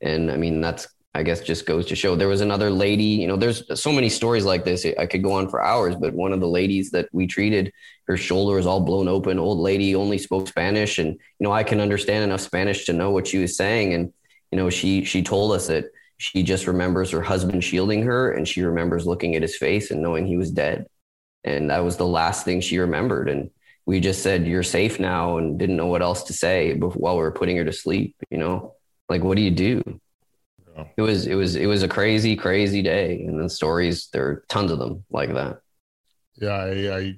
[0.00, 3.26] and i mean that's I guess just goes to show there was another lady, you
[3.26, 4.86] know, there's so many stories like this.
[4.96, 7.72] I could go on for hours, but one of the ladies that we treated,
[8.10, 9.38] her shoulder was all blown open.
[9.38, 10.98] Old lady only spoke Spanish.
[10.98, 13.94] And, you know, I can understand enough Spanish to know what she was saying.
[13.94, 14.12] And,
[14.50, 15.84] you know, she, she told us that
[16.16, 20.02] she just remembers her husband shielding her and she remembers looking at his face and
[20.02, 20.86] knowing he was dead.
[21.44, 23.28] And that was the last thing she remembered.
[23.28, 23.50] And
[23.86, 27.22] we just said, you're safe now and didn't know what else to say while we
[27.22, 28.74] were putting her to sleep, you know,
[29.08, 30.00] like, what do you do?
[30.96, 34.44] It was it was it was a crazy crazy day, and the stories there are
[34.48, 35.60] tons of them like that.
[36.36, 37.16] Yeah, I, I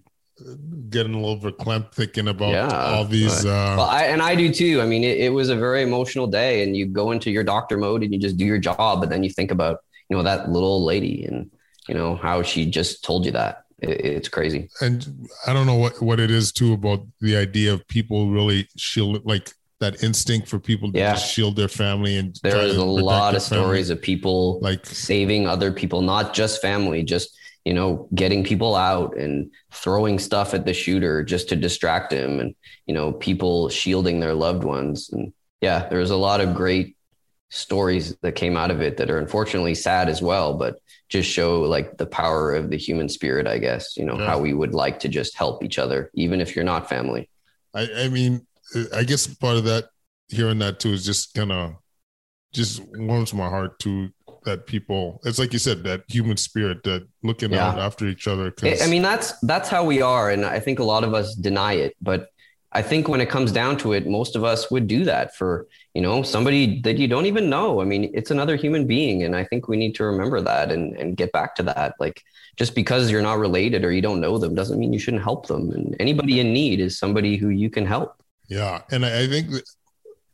[0.89, 3.45] getting a little verklempt thinking about yeah, all these.
[3.45, 3.75] Uh...
[3.77, 4.81] Well, I, and I do too.
[4.81, 7.77] I mean, it, it, was a very emotional day, and you go into your doctor
[7.77, 10.51] mode and you just do your job, but then you think about you know that
[10.51, 11.51] little lady and
[11.89, 13.65] you know how she just told you that.
[13.79, 14.69] It, it's crazy.
[14.81, 18.69] And I don't know what what it is too about the idea of people really
[18.77, 21.17] shield like that instinct for people to Yeah.
[21.17, 25.73] shield their family and There is a lot of stories of people like saving other
[25.73, 30.75] people, not just family, just you know, getting people out and throwing stuff at the
[30.75, 32.55] shooter just to distract him, and
[32.87, 35.11] you know, people shielding their loved ones.
[35.13, 36.97] And yeah, there's a lot of great
[37.51, 40.79] stories that came out of it that are unfortunately sad as well, but
[41.11, 43.97] just show like the power of the human spirit, I guess.
[43.97, 44.27] You know, Yeah.
[44.27, 47.29] how we would like to just help each other, even if you're not family.
[47.75, 48.47] I, I mean,
[48.95, 49.89] I guess part of that,
[50.29, 51.75] hearing that too, is just kind of
[52.55, 54.09] just warms my heart to
[54.45, 55.21] that people.
[55.25, 57.69] It's like you said, that human spirit, that looking Yeah.
[57.69, 58.53] out after each other.
[58.63, 61.75] I mean, that's that's how we are, and I think a lot of us deny
[61.75, 61.97] it.
[62.01, 62.29] But
[62.73, 65.67] I think when it comes down to it, most of us would do that for
[65.95, 67.81] you know somebody that you don't even know.
[67.81, 70.97] I mean, it's another human being, and I think we need to remember that and
[70.97, 71.95] and get back to that.
[72.01, 72.23] Like
[72.57, 75.47] just because you're not related or you don't know them doesn't mean you shouldn't help
[75.47, 75.71] them.
[75.71, 78.23] And anybody in need is somebody who you can help.
[78.49, 79.51] Yeah, and I, think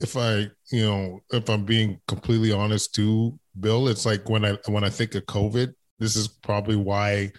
[0.01, 4.57] if I, you know, if I'm being completely honest too, Bill, it's like when I
[4.67, 7.33] when I think of COVID, this is probably why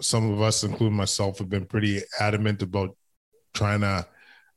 [0.00, 2.96] some of us, including myself, have been pretty adamant about
[3.54, 4.06] trying to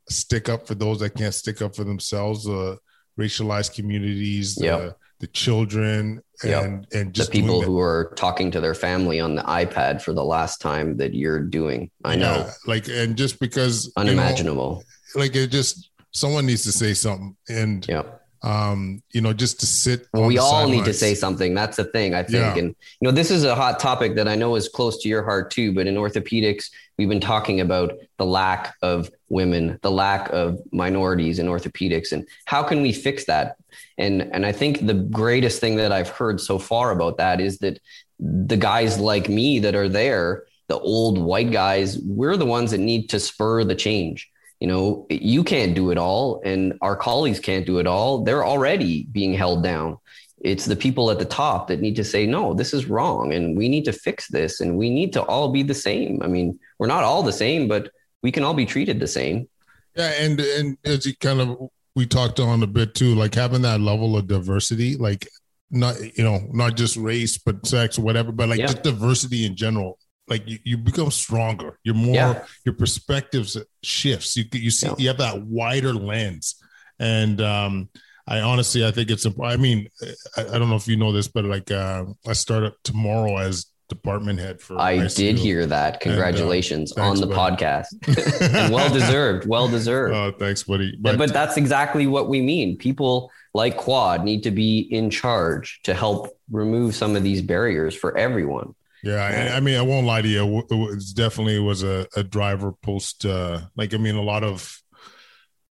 [0.08, 2.76] stick up for those that can't stick up for themselves, uh,
[3.18, 4.98] racialized communities, the, Yep.
[5.20, 6.64] the children, Yep.
[6.64, 10.12] and and The just people who are talking to their family on the iPad for
[10.12, 11.90] the last time that you're doing.
[12.04, 14.84] I know, like and just because you know, unimaginable.
[15.16, 18.02] like it just someone needs to say something, and yeah.
[18.42, 20.06] Um, you know, just to sit.
[20.12, 21.54] We all need to say something.
[21.54, 22.56] That's the thing, I think.
[22.56, 22.56] Yeah.
[22.56, 25.24] And, you know, this is a hot topic that I know is close to your
[25.24, 25.72] heart too.
[25.72, 31.38] But in orthopedics, we've been talking about the lack of women, the lack of minorities
[31.38, 33.56] in orthopedics, and how can we fix that?
[33.98, 37.58] And, and I think the greatest thing that I've heard so far about that is
[37.58, 37.80] that
[38.20, 42.78] the guys like me that are there, the old white guys, we're the ones that
[42.78, 44.30] need to spur the change
[44.60, 48.44] you know you can't do it all and our colleagues can't do it all they're
[48.44, 49.96] already being held down
[50.40, 53.56] it's the people at the top that need to say no this is wrong and
[53.56, 56.58] we need to fix this and we need to all be the same i mean
[56.78, 57.90] we're not all the same but
[58.22, 59.48] we can all be treated the same
[59.96, 61.48] Yeah, and and as you kind of
[61.94, 65.26] we talked on a bit too, like having that level of diversity, like
[65.70, 68.66] not you know not just race but sex or whatever, but like Yeah.
[68.66, 69.98] just diversity in general.
[70.28, 71.78] Like you, you become stronger.
[71.84, 72.14] You're more.
[72.14, 72.44] Yeah.
[72.64, 74.36] Your perspectives shifts.
[74.36, 74.94] You you see Yeah.
[74.98, 76.56] you have that wider lens,
[76.98, 77.88] and um,
[78.26, 79.26] I honestly I think it's.
[79.42, 79.88] I mean,
[80.36, 83.38] I, I don't know if you know this, but like uh, I start up tomorrow
[83.38, 84.78] as department head for.
[84.78, 85.16] i ICU.
[85.16, 87.56] did hear that congratulations uh, thanks, on the buddy.
[87.56, 87.86] podcast
[88.70, 90.94] well deserved well deserved Oh, thanks, buddy.
[91.00, 92.76] but, but that's exactly what we mean.
[92.76, 97.94] People like Kwad need to be in charge to help remove some of these barriers
[97.94, 98.74] for everyone.
[99.04, 100.58] Yeah, and I mean, I won't lie to you.
[100.70, 103.24] It was definitely was a, a driver post.
[103.24, 104.76] Uh, like, I mean, a lot of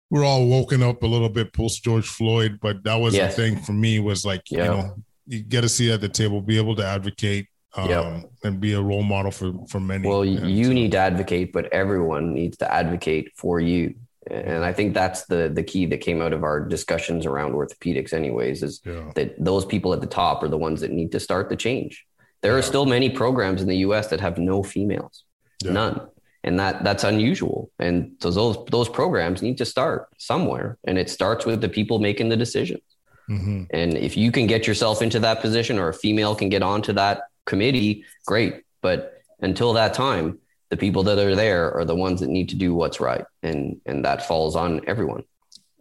[0.10, 3.36] we're all woken up a little bit post George Floyd, but that was Yes.
[3.36, 4.58] the thing for me was like, Yeah.
[4.64, 4.96] you know,
[5.28, 8.30] you get a seat at the table, be able to advocate, um, Yep.
[8.44, 10.08] and be a role model for for many.
[10.08, 13.96] Well, And you so- need to advocate, but everyone needs to advocate for you.
[14.32, 18.14] And I think that's the the key that came out of our discussions around orthopedics,
[18.14, 21.20] anyways, is Yeah, that those people at the top are the ones that need to
[21.20, 22.06] start the change.
[22.42, 24.08] There are still many programs in the U.S.
[24.08, 25.24] that have no females.
[25.64, 25.72] yeah.
[25.74, 26.08] none
[26.46, 31.10] and that that's unusual and so those those programs need to start somewhere and it
[31.10, 32.82] starts with the people making the decisions
[33.30, 33.68] Mhm.
[33.80, 36.94] and if you can get yourself into that position or a female can get onto
[36.94, 37.16] that
[37.46, 39.00] committee great but
[39.42, 42.74] until that time the people that are there are the ones that need to do
[42.74, 45.24] what's right and and that falls on everyone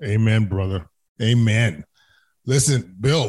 [0.05, 0.81] Amen, brother.
[1.23, 1.85] Amen.
[2.47, 3.27] Listen, Bill,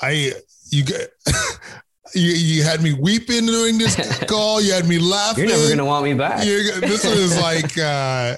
[0.00, 0.32] I
[0.70, 1.10] you get.
[2.14, 3.96] You, you had me weeping during this
[4.28, 4.60] call.
[4.60, 5.44] You had me laughing.
[5.44, 8.36] you're never going to want me back You're, this was like uh,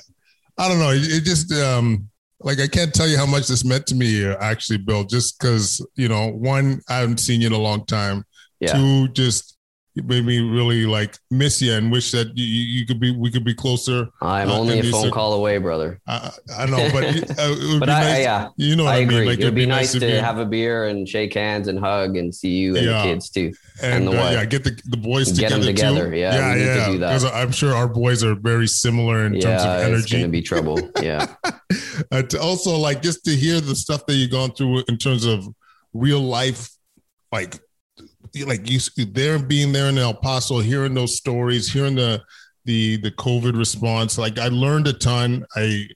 [0.59, 0.91] I don't know.
[0.91, 2.09] It it just um,
[2.41, 4.25] like I can't tell you how much this meant to me.
[4.27, 7.87] uh, Actually, Bill, just because you know, one, I haven't seen you in a long
[7.87, 8.25] time.
[8.61, 9.57] yeah Two, just
[9.97, 13.31] it made me really like miss you and wish that you, you could be we
[13.31, 14.09] could be closer.
[14.23, 17.69] i'm uh, only a phone call away brother I, I know, but it, uh, it
[17.73, 18.19] would but be I, nice.
[18.23, 19.17] yeah you know I agree.
[19.21, 19.27] mean?
[19.27, 22.17] Like it would be nice to be- have a beer and shake hands and hug
[22.17, 23.03] and see you and Yeah.
[23.03, 23.53] the kids too.
[23.83, 24.33] and, and the uh, wife.
[24.33, 25.65] yeah, get the the boys Get together.
[25.67, 26.11] together.
[26.11, 26.17] Too.
[26.19, 26.55] Yeah, yeah,
[26.87, 26.99] to yeah.
[26.99, 30.11] Because I'm sure our boys are very similar in terms of Yeah, it's energy.
[30.19, 30.79] going to be trouble.
[31.03, 31.27] Yeah,
[32.13, 35.47] uh, also like just to hear the stuff that you've gone through in terms of
[35.93, 36.71] real life,
[37.33, 37.59] like
[38.47, 42.23] like you there being there in El Paso, hearing those stories, hearing the
[42.65, 44.19] the the COVID response.
[44.19, 45.45] Like I learned a ton.
[45.57, 45.89] I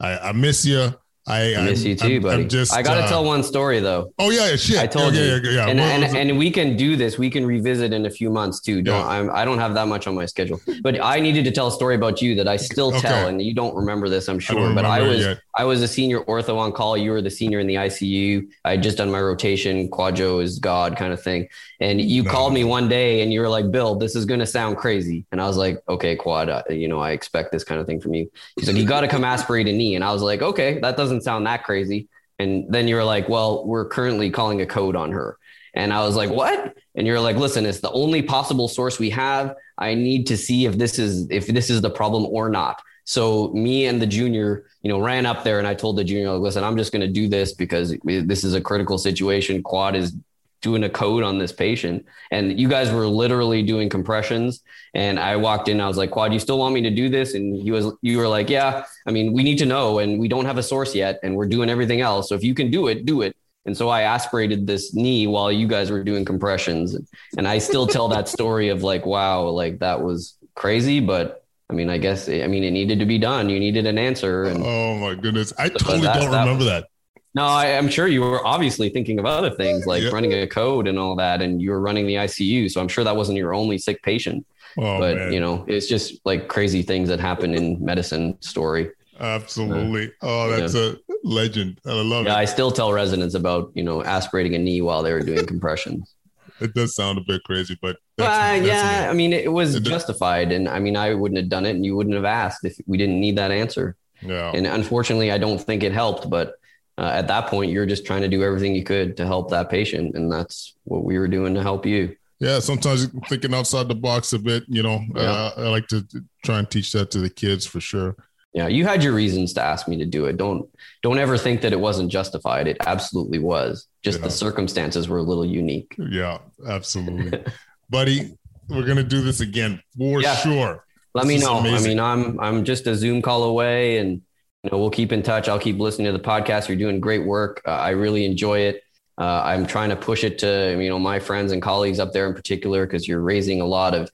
[0.00, 0.92] I, I miss you.
[1.26, 2.42] I, I miss I'm, you too, I'm, buddy.
[2.42, 4.12] I'm just, I gotta uh, tell one story though.
[4.18, 4.78] Oh yeah, shit.
[4.78, 5.66] I told yeah, you, yeah, yeah, yeah.
[5.68, 7.16] and and, and we can do this.
[7.18, 8.82] We can revisit in a few months too.
[8.82, 9.06] Don't Yeah.
[9.06, 11.72] I'm, I don't have that much on my schedule, but I needed to tell a
[11.72, 13.00] story about you that I still Okay.
[13.00, 14.56] tell, and you don't remember this, I'm sure.
[14.66, 15.24] don't but I was.
[15.54, 16.96] I was a senior ortho on call.
[16.96, 18.48] You were the senior in the ICU.
[18.64, 19.86] I had just done my rotation.
[19.90, 21.46] Kwadwo is God kind of thing.
[21.78, 22.30] And you No.
[22.30, 25.26] called me one day and you were like, Bill, this is going to sound crazy.
[25.30, 28.00] And I was like, okay, Kwad, uh, you know, I expect this kind of thing
[28.00, 28.30] from you.
[28.56, 29.94] He's like, you got to come aspirate a knee.
[29.94, 32.08] And I was like, okay, that doesn't sound that crazy.
[32.38, 35.38] And then you were like, well, we're currently calling a code on her.
[35.74, 36.76] And I was like, what?
[36.94, 39.54] And you're like, listen, it's the only possible source we have.
[39.78, 42.82] I need to see if this is if this is the problem or not.
[43.04, 46.30] So me and the junior, you know, ran up there and I told the junior,
[46.32, 49.62] like, listen, I'm just going to do this because this is a critical situation.
[49.62, 50.14] Kwad is
[50.62, 52.06] doing a code on this patient.
[52.30, 54.62] And you guys were literally doing compressions.
[54.94, 57.34] And I walked in, I was like, Kwad, you still want me to do this?
[57.34, 60.28] And he was, you were like, yeah, I mean, we need to know and we
[60.28, 62.28] don't have a source yet and we're doing everything else.
[62.28, 63.36] So if you can do it, do it.
[63.66, 66.96] And so I aspirated this knee while you guys were doing compressions.
[67.36, 70.98] And I still tell that story of like, wow, like that was crazy.
[71.00, 73.48] But I mean, I guess, I mean, it needed to be done.
[73.48, 74.44] You needed an answer.
[74.44, 76.86] And Oh my goodness, I But totally that- don't remember that.
[77.34, 80.10] No, I, I'm sure you were obviously thinking of other things like Yeah.
[80.10, 81.40] running a code and all that.
[81.42, 82.70] And you were running the ICU.
[82.70, 84.46] So I'm sure that wasn't your only sick patient.
[84.78, 88.90] Oh but, man, you know, it's just like crazy things that happen in medicine story.
[89.20, 90.08] absolutely.
[90.22, 91.78] Uh, oh, that's a legend.
[91.86, 92.38] I love Yeah, it.
[92.38, 96.14] I still tell residents about, you know, aspirating a knee while they were doing compressions.
[96.60, 100.52] It does sound a bit crazy, but that's yeah, I mean, it was It- justified.
[100.52, 102.98] And I mean, I wouldn't have done it and you wouldn't have asked if we
[102.98, 103.96] didn't need that answer.
[104.20, 104.52] yeah.
[104.54, 106.28] And unfortunately, I don't think it helped.
[106.30, 106.54] But
[106.98, 109.70] uh, at that point, you're just trying to do everything you could to help that
[109.70, 110.14] patient.
[110.14, 112.16] And that's what we were doing to help you.
[112.38, 115.22] Yeah, sometimes thinking outside the box a bit, you know, Yeah.
[115.22, 116.04] uh, I like to
[116.44, 118.16] try and teach that to the kids for sure.
[118.52, 120.36] Yeah, you had your reasons to ask me to do it.
[120.36, 120.68] Don't
[121.02, 122.66] don't ever think that it wasn't justified.
[122.68, 123.86] It absolutely was.
[124.02, 124.24] Just Yeah.
[124.26, 125.94] the circumstances were a little unique.
[125.98, 127.42] Yeah, absolutely.
[127.90, 128.36] Buddy,
[128.68, 130.34] we're going to do this again for Yeah.
[130.36, 130.84] sure.
[131.14, 131.58] Let This me know.
[131.60, 134.20] I mean, I'm I'm just a Zoom call away, and
[134.62, 135.48] you know we'll keep in touch.
[135.48, 136.68] I'll keep listening to the podcast.
[136.68, 137.62] You're doing great work.
[137.66, 138.82] Uh, I really enjoy it.
[139.18, 142.26] Uh, I'm trying to push it to you know my friends and colleagues up there
[142.28, 144.10] in particular because you're raising a lot of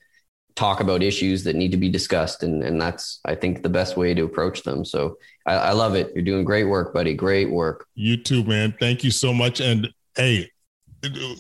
[0.57, 3.97] talk about issues that need to be discussed, and and that's I think the best
[3.97, 4.85] way to approach them.
[4.85, 6.13] So I, I love it.
[6.15, 7.15] You're doing great work, buddy.
[7.15, 7.87] Great work.
[7.95, 8.75] You too, man.
[8.81, 9.61] Thank you so much.
[9.61, 10.51] And hey,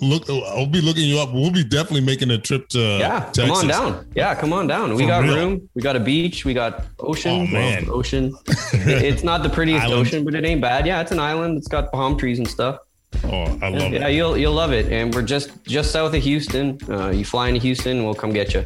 [0.00, 1.32] look, I'll be looking you up.
[1.32, 3.44] We'll be definitely making a trip to yeah, Texas.
[3.44, 4.06] come on down.
[4.14, 4.94] Yeah, come on down.
[4.94, 5.34] We For got real.
[5.36, 5.68] room.
[5.74, 6.44] We got a beach.
[6.44, 7.32] We got ocean.
[7.32, 7.88] Oh, man.
[7.90, 8.34] ocean.
[8.72, 10.00] It's not the prettiest Island.
[10.06, 10.86] ocean, but it ain't bad.
[10.86, 11.58] Yeah, it's an island.
[11.58, 12.78] It's got palm trees and stuff.
[13.24, 14.14] Oh, I love yeah, it.
[14.14, 14.92] you'll you'll love it.
[14.92, 16.78] And we're just just south of Houston.
[16.88, 18.64] Uh, you fly into Houston, we'll come get you.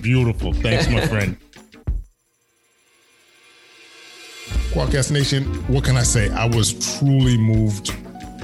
[0.00, 0.52] Beautiful.
[0.52, 1.36] Thanks, my friend.
[4.72, 6.30] Kwadcast Nation, what can I say?
[6.30, 7.92] I was truly moved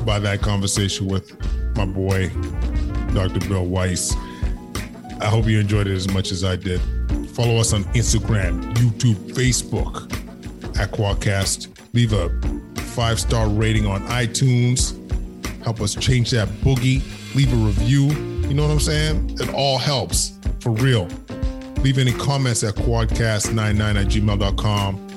[0.05, 1.31] by that conversation with
[1.79, 2.29] my boy,
[3.15, 3.39] Dr.
[3.49, 4.13] Bill Weiss.
[5.21, 6.81] I hope you enjoyed it as much as I did.
[7.31, 10.13] Follow us on Instagram, YouTube, Facebook
[10.77, 11.69] at Kwadcast.
[11.95, 12.31] Leave a
[12.81, 14.93] five star rating on iTunes.
[15.63, 17.01] Help us change that boogie.
[17.37, 18.07] Leave a review.
[18.49, 19.39] You know what I'm saying?
[19.39, 21.07] It all helps for real.
[21.83, 25.08] Leave any comments at kwadcast99 at gmail.com.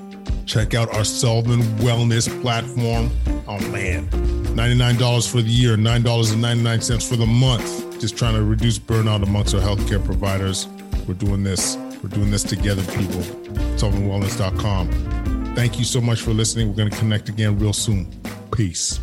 [0.46, 3.10] Check out our Solving Wellness platform.
[3.48, 8.00] Oh man, $99 for the year, $9.99 for the month.
[8.00, 10.68] Just trying to reduce burnout amongst our healthcare providers.
[11.08, 11.78] We're doing this.
[12.02, 13.22] We're doing this together, people.
[13.78, 15.56] SolvingWellness.com.
[15.56, 16.70] Thank you so much for listening.
[16.70, 18.08] We're going to connect again real soon.
[18.52, 19.00] Peace.